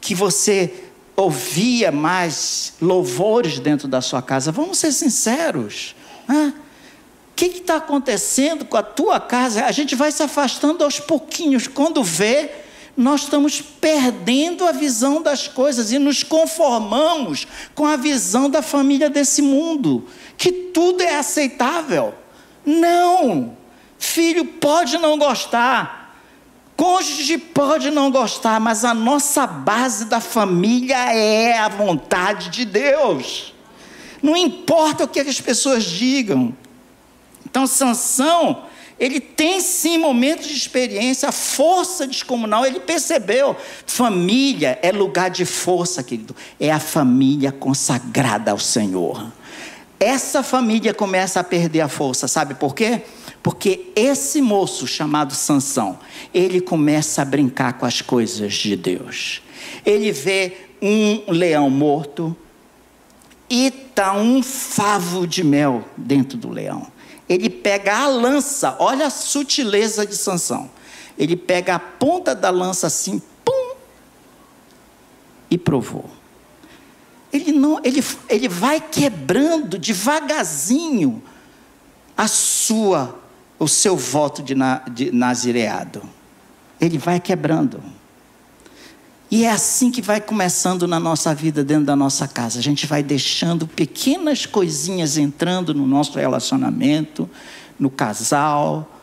que 0.00 0.14
você 0.14 0.87
ouvia 1.18 1.90
mais 1.90 2.74
louvores 2.80 3.58
dentro 3.58 3.88
da 3.88 4.00
sua 4.00 4.22
casa. 4.22 4.52
Vamos 4.52 4.78
ser 4.78 4.92
sinceros. 4.92 5.96
O 6.28 6.52
que 7.34 7.46
está 7.46 7.76
acontecendo 7.76 8.64
com 8.64 8.76
a 8.76 8.82
tua 8.84 9.18
casa? 9.18 9.64
A 9.64 9.72
gente 9.72 9.96
vai 9.96 10.12
se 10.12 10.22
afastando 10.22 10.84
aos 10.84 11.00
pouquinhos. 11.00 11.66
Quando 11.66 12.04
vê, 12.04 12.52
nós 12.96 13.22
estamos 13.22 13.60
perdendo 13.60 14.64
a 14.64 14.70
visão 14.70 15.20
das 15.20 15.48
coisas 15.48 15.90
e 15.90 15.98
nos 15.98 16.22
conformamos 16.22 17.48
com 17.74 17.84
a 17.84 17.96
visão 17.96 18.48
da 18.48 18.62
família 18.62 19.10
desse 19.10 19.42
mundo, 19.42 20.06
que 20.36 20.52
tudo 20.52 21.02
é 21.02 21.16
aceitável. 21.16 22.14
Não! 22.64 23.56
Filho 23.98 24.44
pode 24.44 24.98
não 24.98 25.18
gostar, 25.18 25.97
Cônjuge 26.78 27.38
pode 27.38 27.90
não 27.90 28.08
gostar, 28.08 28.60
mas 28.60 28.84
a 28.84 28.94
nossa 28.94 29.48
base 29.48 30.04
da 30.04 30.20
família 30.20 31.12
é 31.12 31.58
a 31.58 31.68
vontade 31.68 32.50
de 32.50 32.64
Deus. 32.64 33.52
Não 34.22 34.36
importa 34.36 35.02
o 35.02 35.08
que 35.08 35.18
as 35.18 35.40
pessoas 35.40 35.82
digam. 35.82 36.54
Então, 37.44 37.66
Sansão, 37.66 38.62
ele 38.96 39.18
tem 39.18 39.60
sim 39.60 39.98
momentos 39.98 40.46
de 40.46 40.54
experiência, 40.54 41.32
força 41.32 42.06
descomunal, 42.06 42.64
ele 42.64 42.78
percebeu. 42.78 43.56
Família 43.84 44.78
é 44.80 44.92
lugar 44.92 45.30
de 45.30 45.44
força, 45.44 46.00
querido. 46.04 46.36
É 46.60 46.70
a 46.70 46.78
família 46.78 47.50
consagrada 47.50 48.52
ao 48.52 48.58
Senhor. 48.58 49.32
Essa 49.98 50.44
família 50.44 50.94
começa 50.94 51.40
a 51.40 51.44
perder 51.44 51.80
a 51.80 51.88
força, 51.88 52.28
sabe 52.28 52.54
por 52.54 52.72
quê? 52.72 53.02
Porque 53.42 53.92
esse 53.94 54.40
moço 54.40 54.86
chamado 54.86 55.34
Sansão, 55.34 55.98
ele 56.34 56.60
começa 56.60 57.22
a 57.22 57.24
brincar 57.24 57.74
com 57.74 57.86
as 57.86 58.00
coisas 58.00 58.54
de 58.54 58.76
Deus. 58.76 59.42
Ele 59.84 60.12
vê 60.12 60.56
um 60.82 61.30
leão 61.30 61.70
morto 61.70 62.36
e 63.48 63.70
tá 63.70 64.12
um 64.14 64.42
favo 64.42 65.26
de 65.26 65.42
mel 65.42 65.84
dentro 65.96 66.36
do 66.36 66.50
leão. 66.50 66.86
Ele 67.28 67.48
pega 67.48 67.96
a 67.96 68.06
lança, 68.06 68.76
olha 68.78 69.06
a 69.06 69.10
sutileza 69.10 70.06
de 70.06 70.16
Sansão. 70.16 70.70
Ele 71.16 71.36
pega 71.36 71.74
a 71.74 71.78
ponta 71.78 72.34
da 72.34 72.50
lança 72.50 72.86
assim, 72.86 73.20
pum, 73.44 73.74
e 75.50 75.58
provou. 75.58 76.08
Ele 77.32 77.52
não, 77.52 77.80
ele, 77.84 78.02
ele 78.28 78.48
vai 78.48 78.80
quebrando 78.80 79.78
devagarzinho 79.78 81.22
a 82.16 82.26
sua 82.26 83.18
o 83.58 83.66
seu 83.66 83.96
voto 83.96 84.42
de, 84.42 84.54
na, 84.54 84.78
de 84.88 85.10
nazireado. 85.10 86.02
Ele 86.80 86.98
vai 86.98 87.18
quebrando. 87.18 87.82
E 89.30 89.44
é 89.44 89.50
assim 89.50 89.90
que 89.90 90.00
vai 90.00 90.20
começando 90.20 90.86
na 90.86 90.98
nossa 90.98 91.34
vida, 91.34 91.62
dentro 91.62 91.84
da 91.84 91.94
nossa 91.94 92.26
casa. 92.26 92.58
A 92.58 92.62
gente 92.62 92.86
vai 92.86 93.02
deixando 93.02 93.66
pequenas 93.66 94.46
coisinhas 94.46 95.18
entrando 95.18 95.74
no 95.74 95.86
nosso 95.86 96.18
relacionamento, 96.18 97.28
no 97.78 97.90
casal, 97.90 98.97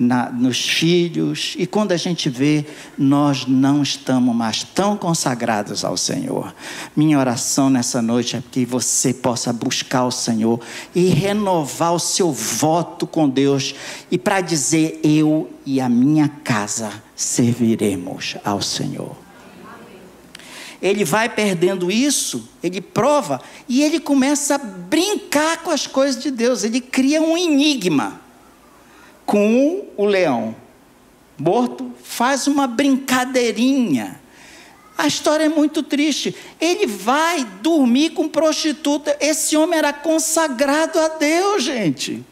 na, 0.00 0.30
nos 0.30 0.58
filhos, 0.58 1.54
e 1.58 1.66
quando 1.66 1.92
a 1.92 1.96
gente 1.98 2.30
vê, 2.30 2.64
nós 2.96 3.46
não 3.46 3.82
estamos 3.82 4.34
mais 4.34 4.64
tão 4.64 4.96
consagrados 4.96 5.84
ao 5.84 5.94
Senhor. 5.94 6.54
Minha 6.96 7.18
oração 7.18 7.68
nessa 7.68 8.00
noite 8.00 8.34
é 8.34 8.42
que 8.50 8.64
você 8.64 9.12
possa 9.12 9.52
buscar 9.52 10.06
o 10.06 10.10
Senhor 10.10 10.58
e 10.94 11.08
renovar 11.08 11.92
o 11.92 11.98
seu 11.98 12.32
voto 12.32 13.06
com 13.06 13.28
Deus, 13.28 13.74
e 14.10 14.16
para 14.16 14.40
dizer: 14.40 14.98
Eu 15.04 15.50
e 15.66 15.82
a 15.82 15.88
minha 15.88 16.28
casa 16.28 16.90
serviremos 17.14 18.36
ao 18.42 18.62
Senhor. 18.62 19.14
Ele 20.80 21.04
vai 21.04 21.28
perdendo 21.28 21.90
isso, 21.90 22.48
ele 22.62 22.80
prova, 22.80 23.38
e 23.68 23.82
ele 23.82 24.00
começa 24.00 24.54
a 24.54 24.58
brincar 24.58 25.58
com 25.58 25.70
as 25.70 25.86
coisas 25.86 26.22
de 26.22 26.30
Deus, 26.30 26.64
ele 26.64 26.80
cria 26.80 27.20
um 27.20 27.36
enigma 27.36 28.19
com 29.30 29.84
o 29.96 30.04
leão 30.04 30.56
morto, 31.38 31.92
faz 32.02 32.48
uma 32.48 32.66
brincadeirinha. 32.66 34.20
A 34.98 35.06
história 35.06 35.44
é 35.44 35.48
muito 35.48 35.84
triste. 35.84 36.34
Ele 36.60 36.84
vai 36.84 37.44
dormir 37.62 38.10
com 38.10 38.28
prostituta. 38.28 39.16
Esse 39.20 39.56
homem 39.56 39.78
era 39.78 39.92
consagrado 39.92 40.98
a 40.98 41.06
Deus, 41.06 41.62
gente. 41.62 42.24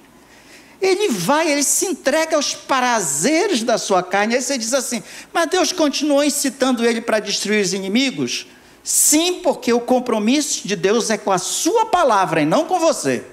Ele 0.82 1.08
vai, 1.08 1.52
ele 1.52 1.62
se 1.62 1.86
entrega 1.86 2.34
aos 2.34 2.52
prazeres 2.52 3.62
da 3.62 3.78
sua 3.78 4.02
carne. 4.02 4.34
Aí 4.34 4.42
você 4.42 4.58
diz 4.58 4.74
assim: 4.74 5.00
mas 5.32 5.48
Deus 5.48 5.70
continuou 5.70 6.24
incitando 6.24 6.84
ele 6.84 7.00
para 7.00 7.20
destruir 7.20 7.62
os 7.62 7.72
inimigos? 7.72 8.48
Sim, 8.82 9.34
porque 9.34 9.72
o 9.72 9.80
compromisso 9.80 10.66
de 10.66 10.74
Deus 10.74 11.10
é 11.10 11.16
com 11.16 11.30
a 11.30 11.38
sua 11.38 11.86
palavra 11.86 12.40
e 12.40 12.44
não 12.44 12.64
com 12.64 12.80
você. 12.80 13.24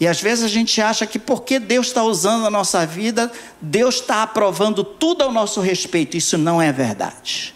E 0.00 0.08
às 0.08 0.18
vezes 0.18 0.42
a 0.42 0.48
gente 0.48 0.80
acha 0.80 1.06
que 1.06 1.18
porque 1.18 1.58
Deus 1.58 1.88
está 1.88 2.02
usando 2.02 2.46
a 2.46 2.50
nossa 2.50 2.86
vida, 2.86 3.30
Deus 3.60 3.96
está 3.96 4.22
aprovando 4.22 4.82
tudo 4.82 5.22
ao 5.22 5.30
nosso 5.30 5.60
respeito. 5.60 6.16
Isso 6.16 6.38
não 6.38 6.60
é 6.60 6.72
verdade. 6.72 7.54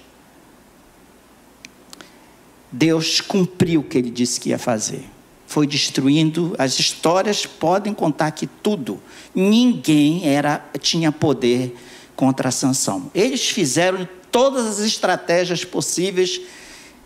Deus 2.71 3.23
cumpriu 3.23 3.81
o 3.81 3.85
que 3.85 3.97
ele 3.97 4.11
disse 4.11 4.39
que 4.39 4.51
ia 4.51 4.59
fazer. 4.59 5.05
Foi 5.47 5.67
destruindo, 5.67 6.55
as 6.59 6.79
histórias 6.79 7.47
podem 7.47 7.95
contar 7.95 8.31
que 8.33 8.47
tudo, 8.47 9.01
ninguém 9.35 10.29
era 10.29 10.63
tinha 10.81 11.11
poder 11.11 11.75
contra 12.15 12.49
a 12.51 12.53
sanção. 12.53 13.11
Eles 13.15 13.49
fizeram 13.49 14.07
todas 14.31 14.67
as 14.67 14.81
estratégias 14.81 15.65
possíveis 15.65 16.41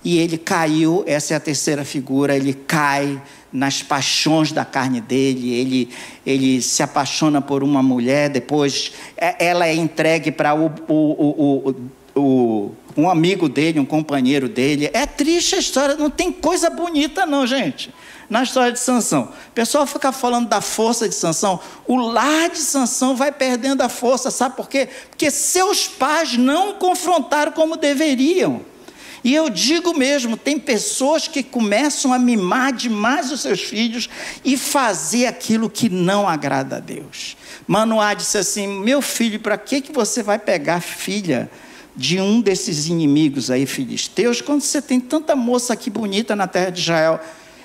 e 0.02 0.18
ele 0.18 0.38
caiu, 0.38 1.04
essa 1.06 1.34
é 1.34 1.36
a 1.36 1.40
terceira 1.40 1.84
figura, 1.84 2.34
ele 2.34 2.54
cai 2.54 3.20
nas 3.52 3.82
paixões 3.82 4.52
da 4.52 4.64
carne 4.64 5.00
dele, 5.00 5.54
ele, 5.54 5.88
ele 6.26 6.62
se 6.62 6.82
apaixona 6.82 7.40
por 7.40 7.62
uma 7.62 7.82
mulher, 7.82 8.28
depois 8.28 8.92
é, 9.16 9.46
ela 9.46 9.66
é 9.66 9.74
entregue 9.74 10.30
para 10.30 10.54
o, 10.54 10.66
o, 10.86 11.74
o, 12.14 12.20
o, 12.20 12.72
um 12.96 13.08
amigo 13.08 13.48
dele, 13.48 13.80
um 13.80 13.84
companheiro 13.84 14.48
dele. 14.48 14.90
É 14.92 15.06
triste 15.06 15.54
a 15.54 15.58
história, 15.58 15.96
não 15.96 16.10
tem 16.10 16.30
coisa 16.30 16.68
bonita 16.68 17.24
não, 17.24 17.46
gente. 17.46 17.92
Na 18.28 18.42
história 18.42 18.72
de 18.72 18.78
Sansão. 18.78 19.32
O 19.48 19.52
pessoal 19.52 19.86
fica 19.86 20.12
falando 20.12 20.48
da 20.48 20.60
força 20.60 21.08
de 21.08 21.14
Sansão, 21.14 21.58
o 21.86 21.96
lar 21.96 22.50
de 22.50 22.58
Sansão 22.58 23.16
vai 23.16 23.32
perdendo 23.32 23.80
a 23.80 23.88
força, 23.88 24.30
sabe 24.30 24.54
por 24.54 24.68
quê? 24.68 24.88
Porque 25.08 25.30
seus 25.30 25.88
pais 25.88 26.36
não 26.36 26.74
confrontaram 26.74 27.52
como 27.52 27.76
deveriam. 27.76 28.60
E 29.28 29.34
eu 29.34 29.50
digo 29.50 29.92
mesmo, 29.92 30.38
tem 30.38 30.58
pessoas 30.58 31.28
que 31.28 31.42
começam 31.42 32.14
a 32.14 32.18
mimar 32.18 32.72
demais 32.72 33.30
os 33.30 33.42
seus 33.42 33.60
filhos 33.60 34.08
e 34.42 34.56
fazer 34.56 35.26
aquilo 35.26 35.68
que 35.68 35.90
não 35.90 36.26
agrada 36.26 36.78
a 36.78 36.80
Deus. 36.80 37.36
Manoá 37.66 38.14
disse 38.14 38.38
assim: 38.38 38.66
Meu 38.66 39.02
filho, 39.02 39.38
para 39.38 39.58
que, 39.58 39.82
que 39.82 39.92
você 39.92 40.22
vai 40.22 40.38
pegar 40.38 40.80
filha 40.80 41.50
de 41.94 42.18
um 42.18 42.40
desses 42.40 42.86
inimigos 42.86 43.50
aí, 43.50 43.66
filisteus, 43.66 44.40
quando 44.40 44.62
você 44.62 44.80
tem 44.80 44.98
tanta 44.98 45.36
moça 45.36 45.74
aqui 45.74 45.90
bonita 45.90 46.34
na 46.34 46.46
terra 46.46 46.70
de 46.70 46.80
Israel? 46.80 47.20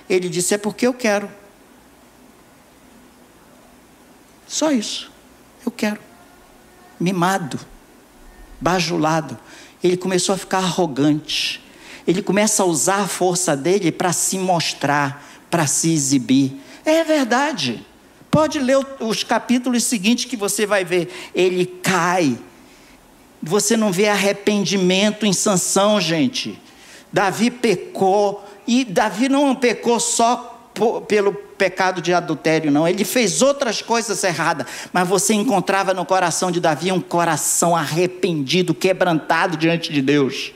Ele 0.10 0.28
disse: 0.28 0.54
É 0.54 0.58
porque 0.58 0.86
eu 0.86 0.94
quero. 0.94 1.32
Só 4.46 4.70
isso. 4.70 5.10
Eu 5.66 5.72
quero. 5.72 6.02
Mimado, 7.00 7.58
bajulado 8.60 9.40
ele 9.84 9.98
começou 9.98 10.34
a 10.34 10.38
ficar 10.38 10.60
arrogante. 10.60 11.62
Ele 12.08 12.22
começa 12.22 12.64
a 12.64 12.66
usar 12.66 13.02
a 13.02 13.08
força 13.08 13.56
dele 13.56 13.92
para 13.92 14.14
se 14.14 14.38
mostrar, 14.38 15.24
para 15.50 15.68
se 15.68 15.92
exibir. 15.92 16.54
É 16.86 17.04
verdade. 17.04 17.86
Pode 18.32 18.60
ler 18.60 18.78
os 19.00 19.24
capítulos 19.24 19.84
seguintes 19.84 20.26
que 20.26 20.36
você 20.36 20.66
vai 20.66 20.84
ver. 20.84 21.12
Ele 21.36 21.66
cai. 21.66 22.38
Você 23.42 23.78
não 23.78 23.92
vê 23.92 24.08
arrependimento 24.08 25.26
em 25.26 25.34
sanção, 25.34 26.00
gente. 26.00 26.60
Davi 27.12 27.52
pecou. 27.52 28.44
E 28.66 28.86
Davi 28.86 29.28
não 29.28 29.54
pecou 29.54 30.00
só 30.00 30.53
pelo 31.08 31.34
pecado 31.34 32.02
de 32.02 32.14
adultério, 32.14 32.72
não. 32.72 32.88
Ele 32.88 33.06
fez 33.06 33.42
outras 33.42 33.82
coisas 33.82 34.24
erradas, 34.24 34.66
mas 34.92 35.08
você 35.08 35.34
encontrava 35.34 35.94
no 35.94 36.06
coração 36.06 36.52
de 36.52 36.60
Davi 36.60 36.92
um 36.92 37.00
coração 37.00 37.76
arrependido, 37.76 38.74
quebrantado 38.74 39.56
diante 39.58 39.92
de 39.92 40.02
Deus. 40.02 40.52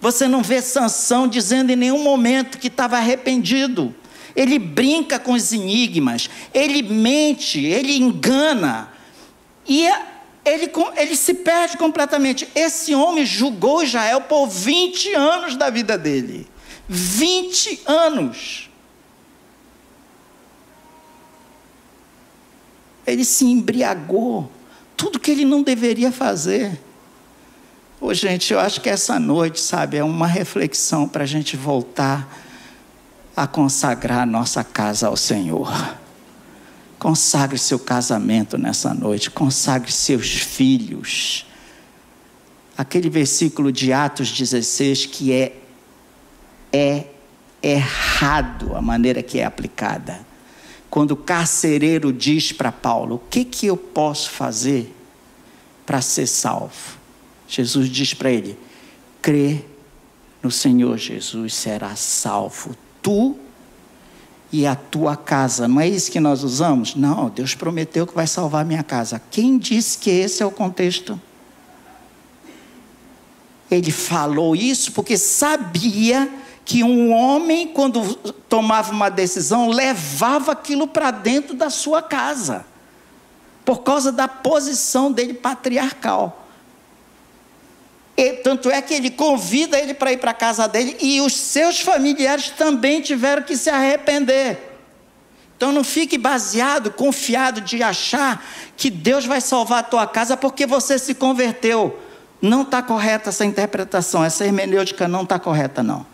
Você 0.00 0.26
não 0.26 0.42
vê 0.42 0.62
Sansão 0.62 1.28
dizendo 1.28 1.70
em 1.70 1.76
nenhum 1.76 2.02
momento 2.02 2.58
que 2.58 2.68
estava 2.68 2.96
arrependido. 2.96 3.94
Ele 4.34 4.58
brinca 4.58 5.18
com 5.18 5.32
os 5.32 5.52
enigmas, 5.52 6.30
ele 6.54 6.82
mente, 6.82 7.64
ele 7.64 7.96
engana. 7.96 8.88
E 9.66 9.86
ele, 10.44 10.70
ele 10.96 11.16
se 11.16 11.34
perde 11.34 11.76
completamente. 11.76 12.48
Esse 12.54 12.94
homem 12.94 13.26
julgou 13.26 13.82
Israel 13.82 14.22
por 14.22 14.46
20 14.46 15.14
anos 15.14 15.56
da 15.56 15.68
vida 15.68 15.98
dele. 15.98 16.46
20 16.92 17.82
anos. 17.86 18.68
Ele 23.06 23.24
se 23.24 23.44
embriagou, 23.44 24.50
tudo 24.96 25.20
que 25.20 25.30
ele 25.30 25.44
não 25.44 25.62
deveria 25.62 26.10
fazer. 26.10 26.80
Ô, 28.00 28.12
gente, 28.12 28.52
eu 28.52 28.58
acho 28.58 28.80
que 28.80 28.88
essa 28.88 29.20
noite, 29.20 29.60
sabe, 29.60 29.98
é 29.98 30.04
uma 30.04 30.26
reflexão 30.26 31.06
para 31.06 31.22
a 31.22 31.26
gente 31.26 31.56
voltar 31.56 32.28
a 33.36 33.46
consagrar 33.46 34.22
a 34.22 34.26
nossa 34.26 34.64
casa 34.64 35.06
ao 35.06 35.16
Senhor. 35.16 35.72
Consagre 36.98 37.56
seu 37.56 37.78
casamento 37.78 38.58
nessa 38.58 38.92
noite, 38.92 39.30
consagre 39.30 39.92
seus 39.92 40.28
filhos. 40.28 41.46
Aquele 42.76 43.08
versículo 43.08 43.70
de 43.70 43.92
Atos 43.92 44.32
16 44.32 45.06
que 45.06 45.32
é 45.32 45.60
é 46.72 47.04
errado 47.62 48.74
a 48.74 48.80
maneira 48.80 49.22
que 49.22 49.38
é 49.38 49.44
aplicada. 49.44 50.20
Quando 50.88 51.12
o 51.12 51.16
carcereiro 51.16 52.12
diz 52.12 52.52
para 52.52 52.72
Paulo: 52.72 53.16
O 53.16 53.18
que, 53.30 53.44
que 53.44 53.66
eu 53.66 53.76
posso 53.76 54.30
fazer 54.30 54.94
para 55.86 56.00
ser 56.00 56.26
salvo? 56.26 56.98
Jesus 57.46 57.88
diz 57.88 58.14
para 58.14 58.30
ele: 58.30 58.58
Crê 59.22 59.64
no 60.42 60.50
Senhor 60.50 60.96
Jesus, 60.96 61.54
será 61.54 61.94
salvo 61.94 62.74
tu 63.02 63.36
e 64.52 64.66
a 64.66 64.74
tua 64.74 65.16
casa. 65.16 65.68
Não 65.68 65.80
é 65.80 65.88
isso 65.88 66.10
que 66.10 66.18
nós 66.18 66.42
usamos? 66.42 66.94
Não, 66.94 67.28
Deus 67.28 67.54
prometeu 67.54 68.06
que 68.06 68.14
vai 68.14 68.26
salvar 68.26 68.64
minha 68.64 68.82
casa. 68.82 69.20
Quem 69.30 69.58
disse 69.58 69.98
que 69.98 70.10
esse 70.10 70.42
é 70.42 70.46
o 70.46 70.50
contexto? 70.50 71.20
Ele 73.70 73.92
falou 73.92 74.56
isso 74.56 74.90
porque 74.92 75.16
sabia 75.16 76.28
que 76.70 76.84
um 76.84 77.12
homem, 77.12 77.66
quando 77.66 78.14
tomava 78.48 78.92
uma 78.92 79.08
decisão, 79.08 79.68
levava 79.70 80.52
aquilo 80.52 80.86
para 80.86 81.10
dentro 81.10 81.52
da 81.52 81.68
sua 81.68 82.00
casa, 82.00 82.64
por 83.64 83.82
causa 83.82 84.12
da 84.12 84.28
posição 84.28 85.10
dele 85.10 85.34
patriarcal. 85.34 86.46
E, 88.16 88.34
tanto 88.34 88.70
é 88.70 88.80
que 88.80 88.94
ele 88.94 89.10
convida 89.10 89.80
ele 89.80 89.94
para 89.94 90.12
ir 90.12 90.18
para 90.18 90.30
a 90.30 90.34
casa 90.34 90.68
dele 90.68 90.96
e 91.00 91.20
os 91.20 91.34
seus 91.34 91.80
familiares 91.80 92.50
também 92.50 93.00
tiveram 93.00 93.42
que 93.42 93.56
se 93.56 93.68
arrepender. 93.68 94.78
Então 95.56 95.72
não 95.72 95.82
fique 95.82 96.16
baseado, 96.16 96.92
confiado 96.92 97.60
de 97.62 97.82
achar 97.82 98.46
que 98.76 98.90
Deus 98.90 99.26
vai 99.26 99.40
salvar 99.40 99.80
a 99.80 99.82
tua 99.82 100.06
casa 100.06 100.36
porque 100.36 100.66
você 100.66 101.00
se 101.00 101.16
converteu. 101.16 101.98
Não 102.40 102.62
está 102.62 102.80
correta 102.80 103.30
essa 103.30 103.44
interpretação, 103.44 104.24
essa 104.24 104.44
hermenêutica 104.44 105.08
não 105.08 105.24
está 105.24 105.36
correta, 105.36 105.82
não. 105.82 106.06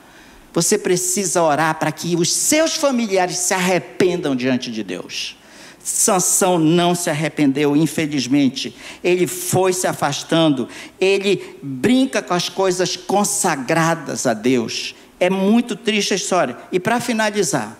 Você 0.56 0.78
precisa 0.78 1.42
orar 1.42 1.78
para 1.78 1.92
que 1.92 2.16
os 2.16 2.32
seus 2.32 2.76
familiares 2.76 3.36
se 3.36 3.52
arrependam 3.52 4.34
diante 4.34 4.72
de 4.72 4.82
Deus. 4.82 5.36
Sansão 5.84 6.58
não 6.58 6.94
se 6.94 7.10
arrependeu, 7.10 7.76
infelizmente. 7.76 8.74
Ele 9.04 9.26
foi 9.26 9.74
se 9.74 9.86
afastando. 9.86 10.66
Ele 10.98 11.58
brinca 11.62 12.22
com 12.22 12.32
as 12.32 12.48
coisas 12.48 12.96
consagradas 12.96 14.26
a 14.26 14.32
Deus. 14.32 14.94
É 15.20 15.28
muito 15.28 15.76
triste 15.76 16.14
a 16.14 16.16
história. 16.16 16.56
E 16.72 16.80
para 16.80 17.00
finalizar, 17.00 17.78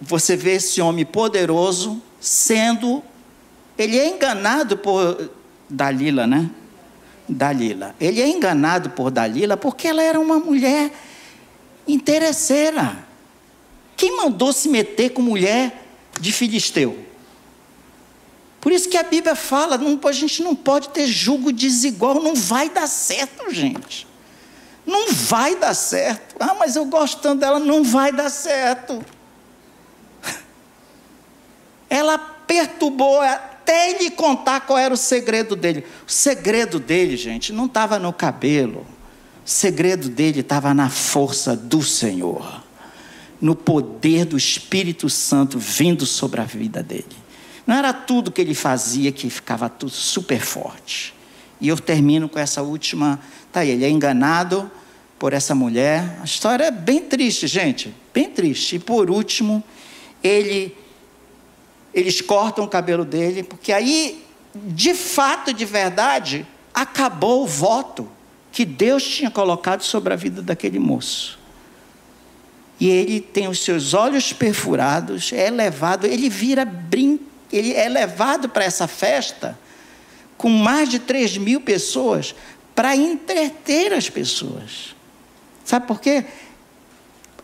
você 0.00 0.36
vê 0.36 0.54
esse 0.54 0.80
homem 0.80 1.04
poderoso 1.04 2.02
sendo. 2.20 3.04
Ele 3.78 3.96
é 3.96 4.08
enganado 4.08 4.76
por 4.76 5.30
Dalila, 5.70 6.26
né? 6.26 6.50
Dalila. 7.28 7.94
Ele 8.00 8.22
é 8.22 8.28
enganado 8.28 8.90
por 8.90 9.10
Dalila 9.10 9.56
porque 9.56 9.86
ela 9.86 10.02
era 10.02 10.18
uma 10.18 10.38
mulher 10.38 10.90
interesseira. 11.86 12.96
Quem 13.96 14.16
mandou 14.16 14.52
se 14.52 14.68
meter 14.68 15.10
com 15.10 15.20
mulher 15.20 15.84
de 16.20 16.32
filisteu? 16.32 17.04
Por 18.60 18.72
isso 18.72 18.88
que 18.88 18.96
a 18.96 19.02
Bíblia 19.02 19.36
fala, 19.36 19.78
não, 19.78 19.98
a 20.04 20.12
gente 20.12 20.42
não 20.42 20.54
pode 20.54 20.88
ter 20.90 21.06
julgo 21.06 21.52
desigual, 21.52 22.22
não 22.22 22.34
vai 22.34 22.68
dar 22.68 22.86
certo, 22.86 23.52
gente. 23.52 24.06
Não 24.84 25.12
vai 25.12 25.54
dar 25.54 25.74
certo. 25.74 26.36
Ah, 26.40 26.54
mas 26.54 26.74
eu 26.74 26.84
gosto 26.86 27.20
tanto 27.20 27.40
dela, 27.40 27.58
não 27.58 27.84
vai 27.84 28.10
dar 28.10 28.30
certo. 28.30 29.04
Ela 31.88 32.18
perturbou 32.18 33.22
até 33.68 33.90
ele 33.90 34.10
contar 34.10 34.60
qual 34.60 34.78
era 34.78 34.94
o 34.94 34.96
segredo 34.96 35.54
dele. 35.54 35.84
O 36.06 36.10
segredo 36.10 36.80
dele, 36.80 37.18
gente, 37.18 37.52
não 37.52 37.66
estava 37.66 37.98
no 37.98 38.14
cabelo. 38.14 38.86
O 39.44 39.50
segredo 39.50 40.08
dele 40.08 40.40
estava 40.40 40.72
na 40.72 40.88
força 40.88 41.54
do 41.54 41.82
Senhor, 41.82 42.64
no 43.38 43.54
poder 43.54 44.24
do 44.24 44.38
Espírito 44.38 45.10
Santo 45.10 45.58
vindo 45.58 46.06
sobre 46.06 46.40
a 46.40 46.44
vida 46.44 46.82
dele. 46.82 47.04
Não 47.66 47.76
era 47.76 47.92
tudo 47.92 48.32
que 48.32 48.40
ele 48.40 48.54
fazia 48.54 49.12
que 49.12 49.28
ficava 49.28 49.68
tudo 49.68 49.92
super 49.92 50.40
forte. 50.40 51.12
E 51.60 51.68
eu 51.68 51.76
termino 51.76 52.26
com 52.26 52.38
essa 52.38 52.62
última. 52.62 53.20
Tá 53.52 53.60
aí, 53.60 53.68
ele 53.68 53.84
é 53.84 53.90
enganado 53.90 54.70
por 55.18 55.34
essa 55.34 55.54
mulher. 55.54 56.18
A 56.22 56.24
história 56.24 56.64
é 56.64 56.70
bem 56.70 57.02
triste, 57.02 57.46
gente, 57.46 57.94
bem 58.14 58.30
triste. 58.30 58.76
E 58.76 58.78
por 58.78 59.10
último, 59.10 59.62
ele 60.22 60.74
eles 61.92 62.20
cortam 62.20 62.64
o 62.64 62.68
cabelo 62.68 63.04
dele, 63.04 63.42
porque 63.42 63.72
aí, 63.72 64.24
de 64.54 64.94
fato, 64.94 65.52
de 65.52 65.64
verdade, 65.64 66.46
acabou 66.74 67.44
o 67.44 67.46
voto 67.46 68.08
que 68.52 68.64
Deus 68.64 69.02
tinha 69.02 69.30
colocado 69.30 69.82
sobre 69.82 70.12
a 70.12 70.16
vida 70.16 70.42
daquele 70.42 70.78
moço. 70.78 71.38
E 72.80 72.88
ele 72.88 73.20
tem 73.20 73.48
os 73.48 73.60
seus 73.64 73.94
olhos 73.94 74.32
perfurados, 74.32 75.32
é 75.32 75.50
levado, 75.50 76.06
ele 76.06 76.28
vira 76.28 76.64
brin... 76.64 77.18
ele 77.52 77.74
é 77.74 77.88
levado 77.88 78.48
para 78.48 78.64
essa 78.64 78.86
festa 78.86 79.58
com 80.36 80.48
mais 80.48 80.88
de 80.88 81.00
3 81.00 81.36
mil 81.38 81.60
pessoas 81.60 82.34
para 82.74 82.94
entreter 82.94 83.92
as 83.92 84.08
pessoas. 84.08 84.94
Sabe 85.64 85.86
por 85.86 86.00
quê? 86.00 86.24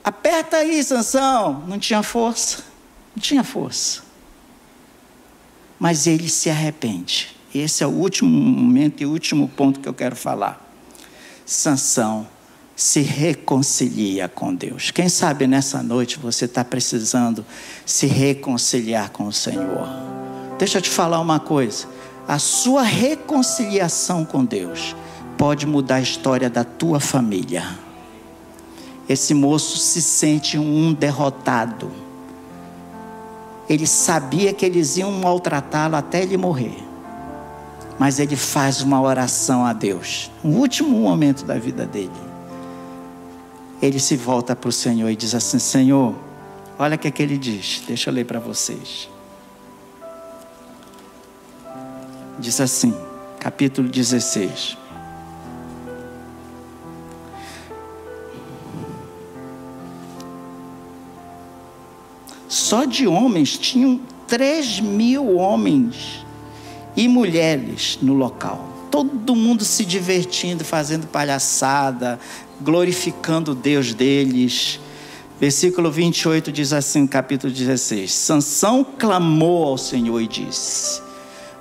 Aperta 0.05 0.59
aí, 0.59 0.83
Sansão. 0.85 1.65
Não 1.67 1.79
tinha 1.79 2.05
força. 2.05 2.63
Não 3.17 3.21
tinha 3.21 3.43
força. 3.43 4.04
Mas 5.79 6.07
ele 6.07 6.29
se 6.29 6.51
arrepende. 6.51 7.35
Esse 7.55 7.85
é 7.85 7.87
o 7.87 7.91
último 7.91 8.31
momento 8.31 9.03
e 9.03 9.07
último 9.07 9.49
ponto 9.49 9.81
que 9.81 9.89
eu 9.89 9.95
quero 9.95 10.17
falar. 10.17 10.61
Sansão 11.47 12.27
se 12.75 13.01
reconcilia 13.01 14.29
com 14.29 14.55
Deus. 14.55 14.91
Quem 14.91 15.09
sabe 15.09 15.47
nessa 15.47 15.83
noite 15.83 16.19
você 16.19 16.47
está 16.47 16.65
precisando 16.65 17.45
se 17.87 18.07
reconciliar 18.07 19.11
com 19.11 19.27
o 19.27 19.33
Senhor. 19.33 19.89
Deixa 20.59 20.79
eu 20.79 20.83
te 20.83 20.91
falar 20.91 21.21
uma 21.21 21.39
coisa. 21.39 21.87
A 22.27 22.39
sua 22.39 22.83
reconciliação 22.83 24.25
com 24.25 24.45
Deus 24.45 24.97
pode 25.37 25.67
mudar 25.67 25.97
a 25.97 26.01
história 26.01 26.49
da 26.49 26.65
tua 26.65 26.99
família. 26.99 27.79
Esse 29.09 29.35
moço 29.35 29.77
se 29.77 30.01
sente 30.01 30.59
um 30.59 30.93
derrotado. 30.93 32.04
Ele 33.69 33.87
sabia 33.87 34.53
que 34.53 34.65
eles 34.65 34.97
iam 34.97 35.11
maltratá-lo 35.11 35.97
até 35.97 36.23
ele 36.23 36.37
morrer. 36.37 36.77
Mas 37.99 38.19
ele 38.19 38.37
faz 38.37 38.83
uma 38.83 39.01
oração 39.01 39.65
a 39.65 39.73
Deus, 39.73 40.31
no 40.43 40.59
último 40.59 40.99
momento 40.99 41.45
da 41.45 41.59
vida 41.59 41.87
dele 41.87 42.35
ele 43.87 43.99
se 44.01 44.17
volta 44.17 44.57
para 44.57 44.69
o 44.69 44.73
Senhor 44.73 45.09
e 45.11 45.17
diz 45.17 45.35
assim: 45.35 45.59
Senhor, 45.59 46.15
olha 46.79 46.97
o 46.97 46.99
que, 46.99 47.09
é 47.09 47.11
que 47.11 47.23
ele 47.23 47.37
diz, 47.37 47.83
deixa 47.87 48.11
eu 48.11 48.15
ler 48.15 48.25
para 48.25 48.41
vocês. 48.41 49.11
Diz 52.39 52.61
assim, 52.61 52.95
capítulo 53.39 53.89
16. 53.89 54.77
Só 62.55 62.85
de 62.85 63.05
homens 63.05 63.59
tinham 63.59 64.01
três 64.29 64.79
mil 64.79 65.35
homens 65.35 66.25
e 66.97 67.09
mulheres 67.09 67.99
no 68.01 68.15
local. 68.15 68.65
Todo 68.93 69.35
mundo 69.35 69.65
se 69.65 69.85
divertindo, 69.85 70.65
fazendo 70.65 71.09
palhaçada, 71.09 72.17
glorificando 72.61 73.51
o 73.51 73.55
Deus 73.57 73.93
deles. 73.93 74.79
Versículo 75.41 75.91
28 75.91 76.53
diz 76.53 76.73
assim, 76.73 77.09
capítulo 77.09 77.53
16: 77.53 78.13
Sansão 78.13 78.85
clamou 78.85 79.65
ao 79.65 79.77
Senhor 79.77 80.21
e 80.21 80.29
disse: 80.29 81.03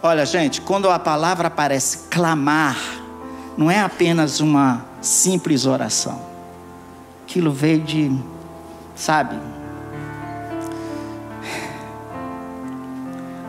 Olha, 0.04 0.28
gente, 0.28 0.62
quando 0.62 0.88
a 0.92 1.00
palavra 1.00 1.48
aparece 1.48 2.08
clamar, 2.12 2.78
não 3.58 3.72
é 3.72 3.80
apenas 3.80 4.40
uma 4.40 4.86
simples 5.02 5.66
oração. 5.66 6.22
Aquilo 7.24 7.52
veio 7.52 7.82
de, 7.82 8.16
sabe? 8.96 9.63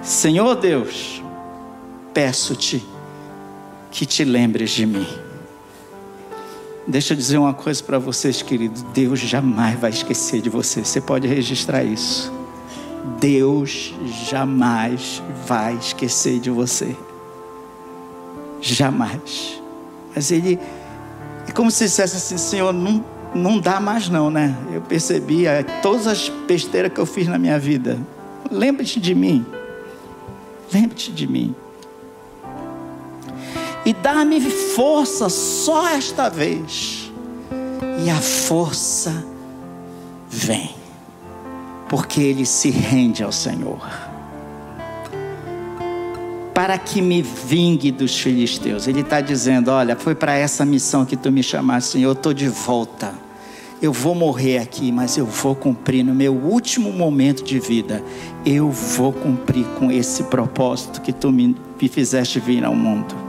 Senhor 0.04 0.54
Deus, 0.56 1.22
peço-te 2.12 2.84
que 3.90 4.04
te 4.04 4.22
lembres 4.22 4.70
de 4.72 4.84
mim. 4.84 5.06
Deixa 6.86 7.14
eu 7.14 7.16
dizer 7.16 7.38
uma 7.38 7.54
coisa 7.54 7.82
para 7.82 7.98
vocês, 7.98 8.42
queridos. 8.42 8.82
Deus 8.92 9.18
jamais 9.18 9.80
vai 9.80 9.88
esquecer 9.88 10.42
de 10.42 10.50
você. 10.50 10.84
Você 10.84 11.00
pode 11.00 11.26
registrar 11.26 11.82
isso. 11.82 12.30
Deus 13.18 13.94
jamais 14.28 15.22
vai 15.46 15.74
esquecer 15.76 16.38
de 16.38 16.50
você. 16.50 16.94
Jamais. 18.60 19.58
Mas 20.14 20.30
ele. 20.30 20.58
É 21.48 21.52
como 21.52 21.70
se 21.70 21.84
dissesse 21.84 22.16
assim: 22.16 22.36
Senhor, 22.36 22.74
não, 22.74 23.02
não 23.34 23.58
dá 23.58 23.80
mais, 23.80 24.10
não, 24.10 24.28
né? 24.28 24.54
Eu 24.70 24.82
percebi 24.82 25.46
é, 25.46 25.62
todas 25.62 26.06
as 26.06 26.28
besteiras 26.46 26.92
que 26.92 27.00
eu 27.00 27.06
fiz 27.06 27.26
na 27.26 27.38
minha 27.38 27.58
vida. 27.58 27.98
Lembre-te 28.50 29.00
de 29.00 29.14
mim. 29.14 29.46
Lembre-te 30.72 31.12
de 31.12 31.26
mim 31.26 31.54
e 33.84 33.92
dá-me 33.92 34.40
força 34.40 35.28
só 35.28 35.88
esta 35.90 36.28
vez. 36.28 37.12
E 38.04 38.10
a 38.10 38.16
força 38.16 39.24
vem, 40.28 40.70
porque 41.88 42.20
ele 42.20 42.46
se 42.46 42.70
rende 42.70 43.22
ao 43.22 43.32
Senhor. 43.32 43.80
Para 46.54 46.78
que 46.78 47.02
me 47.02 47.20
vingue 47.20 47.90
dos 47.90 48.18
filisteus. 48.18 48.86
Ele 48.86 49.00
está 49.00 49.20
dizendo: 49.20 49.70
Olha, 49.70 49.96
foi 49.96 50.14
para 50.14 50.34
essa 50.34 50.64
missão 50.64 51.04
que 51.04 51.16
tu 51.16 51.30
me 51.30 51.42
chamaste, 51.42 51.92
Senhor. 51.92 52.10
Eu 52.10 52.12
estou 52.12 52.32
de 52.32 52.48
volta. 52.48 53.12
Eu 53.82 53.92
vou 53.92 54.14
morrer 54.14 54.58
aqui, 54.58 54.90
mas 54.90 55.16
eu 55.16 55.26
vou 55.26 55.54
cumprir 55.54 56.04
no 56.04 56.14
meu 56.14 56.32
último 56.32 56.92
momento 56.92 57.44
de 57.44 57.58
vida. 57.58 58.02
Eu 58.46 58.70
vou 58.70 59.12
cumprir 59.12 59.66
com 59.78 59.90
esse 59.90 60.22
propósito 60.24 61.00
que 61.00 61.12
tu 61.12 61.30
me, 61.30 61.56
me 61.80 61.88
fizeste 61.88 62.40
vir 62.40 62.64
ao 62.64 62.74
mundo 62.74 63.24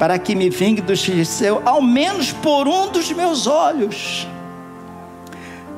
para 0.00 0.18
que 0.18 0.34
me 0.34 0.48
vingue 0.48 0.80
dos 0.80 1.04
filisteus, 1.04 1.60
ao 1.66 1.82
menos 1.82 2.32
por 2.32 2.66
um 2.66 2.90
dos 2.90 3.12
meus 3.12 3.46
olhos. 3.46 4.26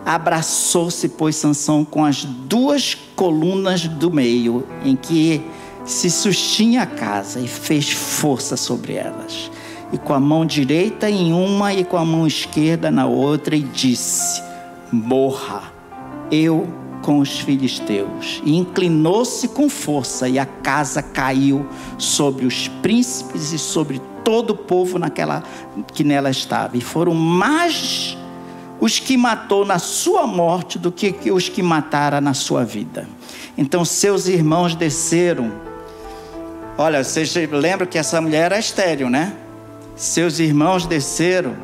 Abraçou-se, 0.07 1.09
pois, 1.09 1.35
Sansão 1.35 1.85
com 1.85 2.05
as 2.05 2.25
duas 2.25 2.95
colunas 3.17 3.89
do 3.89 4.13
meio, 4.13 4.65
em 4.85 4.95
que 4.95 5.45
se 5.85 6.09
sustinha 6.09 6.83
a 6.83 6.87
casa, 6.87 7.41
e 7.41 7.49
fez 7.49 7.91
força 7.91 8.57
sobre 8.57 8.95
elas. 8.95 9.51
E 9.93 9.99
com 9.99 10.15
a 10.15 10.21
mão 10.21 10.47
direita 10.47 11.11
em 11.11 11.33
uma 11.33 11.75
e 11.75 11.85
com 11.85 11.97
a 11.97 12.05
mão 12.05 12.27
esquerda 12.27 12.91
na 12.91 13.07
outra, 13.07 13.55
e 13.55 13.63
disse: 13.63 14.43
Morra, 14.91 15.63
eu 16.31 16.67
com 17.03 17.19
os 17.19 17.41
filisteus. 17.41 18.41
E 18.45 18.57
inclinou-se 18.57 19.49
com 19.49 19.69
força, 19.69 20.29
e 20.29 20.39
a 20.39 20.47
casa 20.47 21.03
caiu 21.03 21.67
sobre 21.99 22.47
os 22.47 22.69
príncipes 22.69 23.53
e 23.53 23.59
sobre 23.59 24.01
todo 24.25 24.51
o 24.51 24.57
povo 24.57 24.99
naquela 24.99 25.43
que 25.93 26.05
nela 26.05 26.31
estava. 26.31 26.77
E 26.77 26.81
foram 26.81 27.13
mais 27.13 28.17
os 28.81 28.99
que 28.99 29.17
matou 29.17 29.65
na 29.65 29.79
sua 29.79 30.27
morte 30.27 30.79
do 30.79 30.91
que 30.91 31.31
os 31.31 31.49
que 31.49 31.63
matara 31.63 32.21
na 32.21 32.35
sua 32.35 32.65
vida. 32.65 33.07
Então 33.59 33.85
seus 33.85 34.27
irmãos 34.27 34.75
desceram. 34.75 35.53
Olha, 36.79 37.05
vocês 37.05 37.35
lembram 37.35 37.87
que 37.87 37.99
essa 37.99 38.21
mulher 38.21 38.47
era 38.47 38.59
estéreo, 38.59 39.11
né? 39.11 39.35
Seus 40.03 40.39
irmãos 40.41 40.85
desceram 40.85 41.55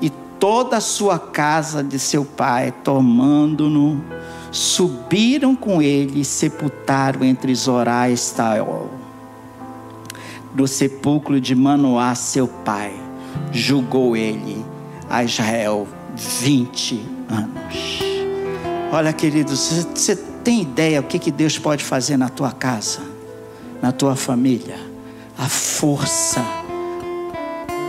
e 0.00 0.10
toda 0.38 0.76
a 0.76 0.80
sua 0.80 1.18
casa 1.18 1.82
de 1.82 1.98
seu 1.98 2.24
pai, 2.24 2.72
tomando-no, 2.84 4.02
subiram 4.52 5.56
com 5.56 5.82
ele 5.82 6.20
e 6.20 6.24
sepultaram 6.24 7.24
entre 7.24 7.54
Zorá 7.54 8.08
e 8.08 8.12
Estaol 8.12 8.98
no 10.54 10.66
sepulcro 10.66 11.40
de 11.40 11.54
Manoá, 11.54 12.14
seu 12.14 12.48
pai, 12.48 12.92
julgou 13.52 14.16
ele 14.16 14.64
a 15.08 15.22
Israel 15.22 15.86
20 16.16 17.00
anos. 17.28 18.00
Olha, 18.90 19.12
queridos, 19.12 19.86
você 19.94 20.16
tem 20.16 20.62
ideia 20.62 21.00
o 21.00 21.04
que, 21.04 21.18
que 21.18 21.30
Deus 21.30 21.58
pode 21.58 21.84
fazer 21.84 22.16
na 22.16 22.28
tua 22.28 22.50
casa, 22.50 23.00
na 23.82 23.92
tua 23.92 24.16
família? 24.16 24.78
A 25.36 25.48
força, 25.48 26.44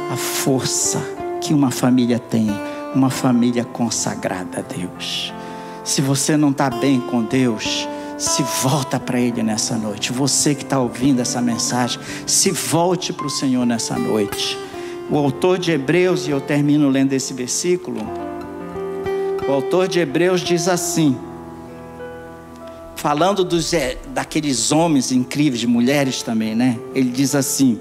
a 0.09 0.15
força 0.17 0.99
que 1.41 1.53
uma 1.53 1.71
família 1.71 2.17
tem, 2.17 2.49
uma 2.95 3.09
família 3.09 3.63
consagrada 3.63 4.59
a 4.59 4.61
Deus. 4.61 5.31
Se 5.83 6.01
você 6.01 6.35
não 6.35 6.49
está 6.49 6.69
bem 6.69 6.99
com 6.99 7.23
Deus, 7.23 7.87
se 8.17 8.43
volta 8.61 8.99
para 8.99 9.19
Ele 9.19 9.41
nessa 9.43 9.75
noite. 9.75 10.11
Você 10.11 10.53
que 10.55 10.63
está 10.63 10.79
ouvindo 10.79 11.21
essa 11.21 11.41
mensagem, 11.41 11.99
se 12.25 12.51
volte 12.51 13.13
para 13.13 13.27
o 13.27 13.29
Senhor 13.29 13.65
nessa 13.65 13.97
noite. 13.97 14.57
O 15.09 15.17
autor 15.17 15.57
de 15.57 15.71
Hebreus, 15.71 16.27
e 16.27 16.31
eu 16.31 16.41
termino 16.41 16.89
lendo 16.89 17.13
esse 17.13 17.33
versículo, 17.33 18.01
o 19.47 19.51
autor 19.51 19.87
de 19.87 19.99
Hebreus 19.99 20.41
diz 20.41 20.67
assim, 20.67 21.17
falando 22.95 23.43
dos, 23.43 23.73
é, 23.73 23.97
daqueles 24.09 24.71
homens 24.71 25.11
incríveis, 25.11 25.63
mulheres 25.65 26.21
também, 26.21 26.53
né? 26.53 26.77
Ele 26.93 27.09
diz 27.09 27.33
assim, 27.33 27.79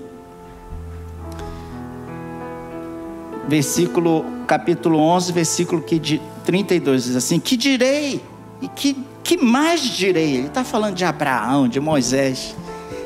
versículo, 3.48 4.24
capítulo 4.46 4.98
11, 4.98 5.32
versículo 5.32 5.82
que 5.82 5.98
de 5.98 6.20
32, 6.44 7.04
diz 7.04 7.16
assim: 7.16 7.40
Que 7.40 7.56
direi? 7.56 8.22
E 8.60 8.68
que 8.68 8.96
que 9.28 9.36
mais 9.36 9.82
direi? 9.82 10.36
Ele 10.36 10.46
está 10.46 10.64
falando 10.64 10.94
de 10.94 11.04
Abraão, 11.04 11.68
de 11.68 11.78
Moisés. 11.80 12.56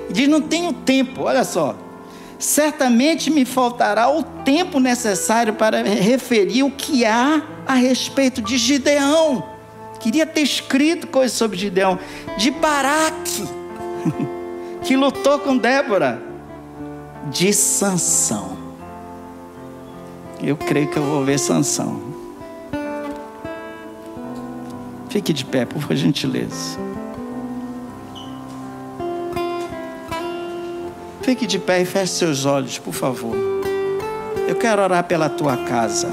Ele 0.04 0.12
diz: 0.12 0.28
Não 0.28 0.40
tenho 0.40 0.72
tempo, 0.72 1.22
olha 1.22 1.42
só. 1.42 1.74
Certamente 2.38 3.30
me 3.30 3.44
faltará 3.44 4.08
o 4.10 4.22
tempo 4.22 4.78
necessário 4.80 5.54
para 5.54 5.82
referir 5.82 6.64
o 6.64 6.70
que 6.70 7.04
há 7.04 7.42
a 7.66 7.74
respeito 7.74 8.42
de 8.42 8.56
Gideão. 8.58 9.44
Queria 10.00 10.26
ter 10.26 10.42
escrito 10.42 11.06
coisas 11.06 11.36
sobre 11.36 11.56
Gideão. 11.56 11.98
De 12.36 12.50
Baraque, 12.50 13.44
que 14.82 14.96
lutou 14.96 15.38
com 15.38 15.56
Débora. 15.56 16.20
de 17.30 17.52
Sansão. 17.52 18.51
Eu 20.42 20.56
creio 20.56 20.88
que 20.88 20.96
eu 20.96 21.04
vou 21.04 21.24
ver 21.24 21.38
Sansão. 21.38 22.02
Fique 25.08 25.32
de 25.32 25.44
pé, 25.44 25.64
por 25.64 25.94
gentileza. 25.94 26.78
Fique 31.22 31.46
de 31.46 31.60
pé 31.60 31.82
e 31.82 31.84
feche 31.84 32.14
seus 32.14 32.44
olhos, 32.44 32.76
por 32.76 32.92
favor. 32.92 33.36
Eu 34.48 34.56
quero 34.56 34.82
orar 34.82 35.04
pela 35.04 35.28
tua 35.28 35.56
casa. 35.56 36.10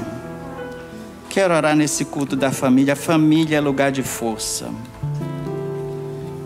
Quero 1.28 1.52
orar 1.52 1.74
nesse 1.74 2.04
culto 2.04 2.36
da 2.36 2.52
família. 2.52 2.94
Família 2.94 3.56
é 3.56 3.60
lugar 3.60 3.90
de 3.90 4.04
força. 4.04 4.68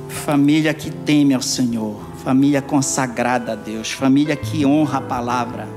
Família 0.08 0.72
que 0.72 0.90
teme 0.90 1.34
ao 1.34 1.42
Senhor. 1.42 2.00
Família 2.24 2.62
consagrada 2.62 3.52
a 3.52 3.54
Deus. 3.54 3.92
Família 3.92 4.34
que 4.36 4.64
honra 4.64 4.98
a 4.98 5.02
palavra. 5.02 5.68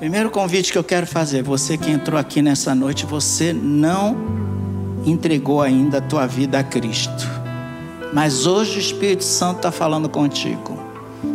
Primeiro 0.00 0.30
convite 0.30 0.72
que 0.72 0.78
eu 0.78 0.82
quero 0.82 1.06
fazer, 1.06 1.42
você 1.42 1.76
que 1.76 1.90
entrou 1.90 2.18
aqui 2.18 2.40
nessa 2.40 2.74
noite, 2.74 3.04
você 3.04 3.52
não 3.52 4.16
entregou 5.04 5.60
ainda 5.60 5.98
a 5.98 6.00
tua 6.00 6.26
vida 6.26 6.58
a 6.58 6.64
Cristo. 6.64 7.28
Mas 8.10 8.46
hoje 8.46 8.78
o 8.78 8.80
Espírito 8.80 9.24
Santo 9.24 9.58
está 9.58 9.70
falando 9.70 10.08
contigo 10.08 10.82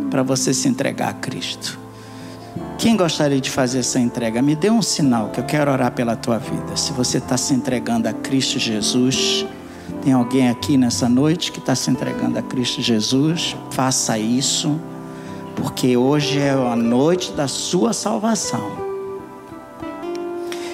para 0.09 0.23
você 0.23 0.51
se 0.51 0.67
entregar 0.67 1.09
a 1.09 1.13
Cristo. 1.13 1.77
Quem 2.79 2.97
gostaria 2.97 3.39
de 3.39 3.51
fazer 3.51 3.79
essa 3.79 3.99
entrega? 3.99 4.41
Me 4.41 4.55
dê 4.55 4.71
um 4.71 4.81
sinal 4.81 5.29
que 5.29 5.39
eu 5.39 5.43
quero 5.43 5.69
orar 5.69 5.91
pela 5.91 6.15
tua 6.15 6.39
vida. 6.39 6.75
Se 6.75 6.91
você 6.91 7.19
está 7.19 7.37
se 7.37 7.53
entregando 7.53 8.07
a 8.07 8.13
Cristo 8.13 8.57
Jesus, 8.57 9.45
tem 10.01 10.11
alguém 10.11 10.49
aqui 10.49 10.75
nessa 10.75 11.07
noite 11.07 11.51
que 11.51 11.59
está 11.59 11.75
se 11.75 11.91
entregando 11.91 12.39
a 12.39 12.41
Cristo 12.41 12.81
Jesus? 12.81 13.55
Faça 13.69 14.17
isso, 14.17 14.81
porque 15.55 15.95
hoje 15.97 16.39
é 16.39 16.51
a 16.51 16.75
noite 16.75 17.31
da 17.31 17.47
sua 17.47 17.93
salvação. 17.93 18.85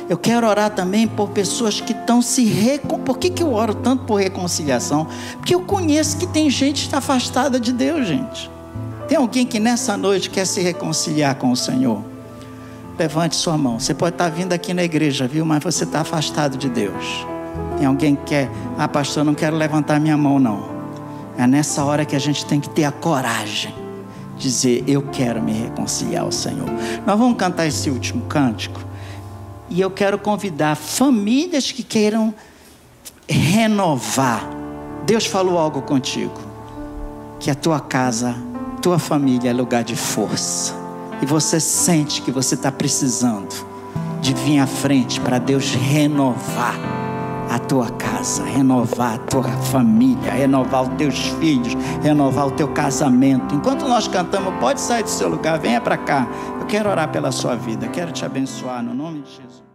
Eu 0.10 0.18
quero 0.18 0.46
orar 0.46 0.72
também 0.72 1.08
por 1.08 1.30
pessoas 1.30 1.80
que 1.80 1.94
estão 1.94 2.22
se 2.22 2.44
recon... 2.44 3.00
Por 3.00 3.18
que, 3.18 3.30
que 3.30 3.42
eu 3.42 3.54
oro 3.54 3.74
tanto 3.74 4.04
por 4.04 4.16
reconciliação? 4.20 5.08
Porque 5.38 5.56
eu 5.56 5.62
conheço 5.62 6.18
que 6.18 6.28
tem 6.28 6.50
gente 6.50 6.82
que 6.82 6.88
está 6.88 6.98
afastada 6.98 7.58
de 7.58 7.72
Deus, 7.72 8.06
gente. 8.06 8.52
Tem 9.08 9.18
alguém 9.18 9.46
que 9.46 9.58
nessa 9.58 9.96
noite 9.96 10.30
quer 10.30 10.46
se 10.46 10.60
reconciliar 10.62 11.36
com 11.36 11.52
o 11.52 11.56
Senhor? 11.56 12.04
Levante 13.00 13.38
sua 13.38 13.58
mão. 13.58 13.80
Você 13.80 13.94
pode 13.94 14.16
estar 14.16 14.30
vindo 14.30 14.52
aqui 14.52 14.74
na 14.74 14.84
igreja, 14.84 15.28
viu? 15.28 15.46
Mas 15.46 15.64
você 15.64 15.86
está 15.86 16.02
afastado 16.02 16.58
de 16.58 16.68
Deus. 16.68 17.26
Tem 17.78 17.88
alguém 17.88 18.16
que 18.16 18.24
quer, 18.26 18.52
ah, 18.78 18.90
pastor, 18.90 19.24
não 19.24 19.34
quero 19.34 19.56
levantar 19.56 19.98
minha 20.00 20.18
mão, 20.18 20.40
não. 20.40 20.70
É 21.38 21.48
nessa 21.48 21.86
hora 21.86 22.04
que 22.04 22.18
a 22.18 22.20
gente 22.20 22.46
tem 22.46 22.60
que 22.60 22.70
ter 22.70 22.84
a 22.84 22.92
coragem 22.92 23.81
dizer: 24.42 24.84
Eu 24.88 25.04
quero 25.04 25.42
me 25.42 25.54
reconciliar 25.54 26.24
ao 26.24 26.32
Senhor. 26.32 26.68
Nós 27.06 27.18
vamos 27.18 27.38
cantar 27.38 27.68
esse 27.68 27.89
último 27.89 28.26
cântico. 28.26 28.82
E 29.70 29.80
eu 29.80 29.89
quero 29.89 30.18
convidar 30.18 30.76
famílias 30.76 31.72
que 31.72 31.84
queiram 31.84 32.34
renovar. 33.28 34.50
Deus 35.06 35.26
falou 35.26 35.58
algo 35.58 35.82
contigo. 35.82 36.39
Que 37.39 37.50
a 37.50 37.56
tua 37.56 37.80
casa 37.80 38.36
tua 38.82 38.98
família 38.98 39.52
é 39.52 39.54
lugar 39.54 39.84
de 39.84 39.96
força 39.96 40.74
e 41.22 41.26
você 41.26 41.60
sente 41.60 42.22
que 42.24 42.32
você 42.32 42.56
está 42.56 42.72
precisando 42.72 43.54
de 44.20 44.34
vir 44.34 44.60
à 44.60 44.66
frente 44.66 45.22
para 45.22 45.38
Deus 45.38 45.72
renovar 45.76 46.76
a 47.52 47.60
tua 47.60 47.89
casa, 47.91 48.45
renovar 48.45 49.16
a 49.16 49.18
tua 49.18 49.43
família, 49.43 50.32
renovar 50.32 50.84
os 50.84 50.95
teus 50.95 51.20
filhos, 51.39 51.74
renovar 52.02 52.47
o 52.47 52.52
teu 52.52 52.70
casamento. 52.70 53.54
Enquanto 53.54 53.86
nós 53.88 54.08
cantamos, 54.08 54.54
pode 54.60 54.80
sair 54.80 55.04
do 55.04 55.10
seu 55.10 55.28
lugar, 55.28 55.60
venha 55.60 55.82
para 55.82 55.97
cá. 55.97 56.28
Eu 56.60 56.66
quero 56.66 56.89
orar 56.89 57.12
pela 57.12 57.32
sua 57.32 57.56
vida, 57.56 57.89
quero 57.89 58.14
te 58.14 58.24
abençoar 58.24 58.82
no 58.82 58.93
nome 58.93 59.22
de 59.22 59.32
Jesus. 59.32 59.70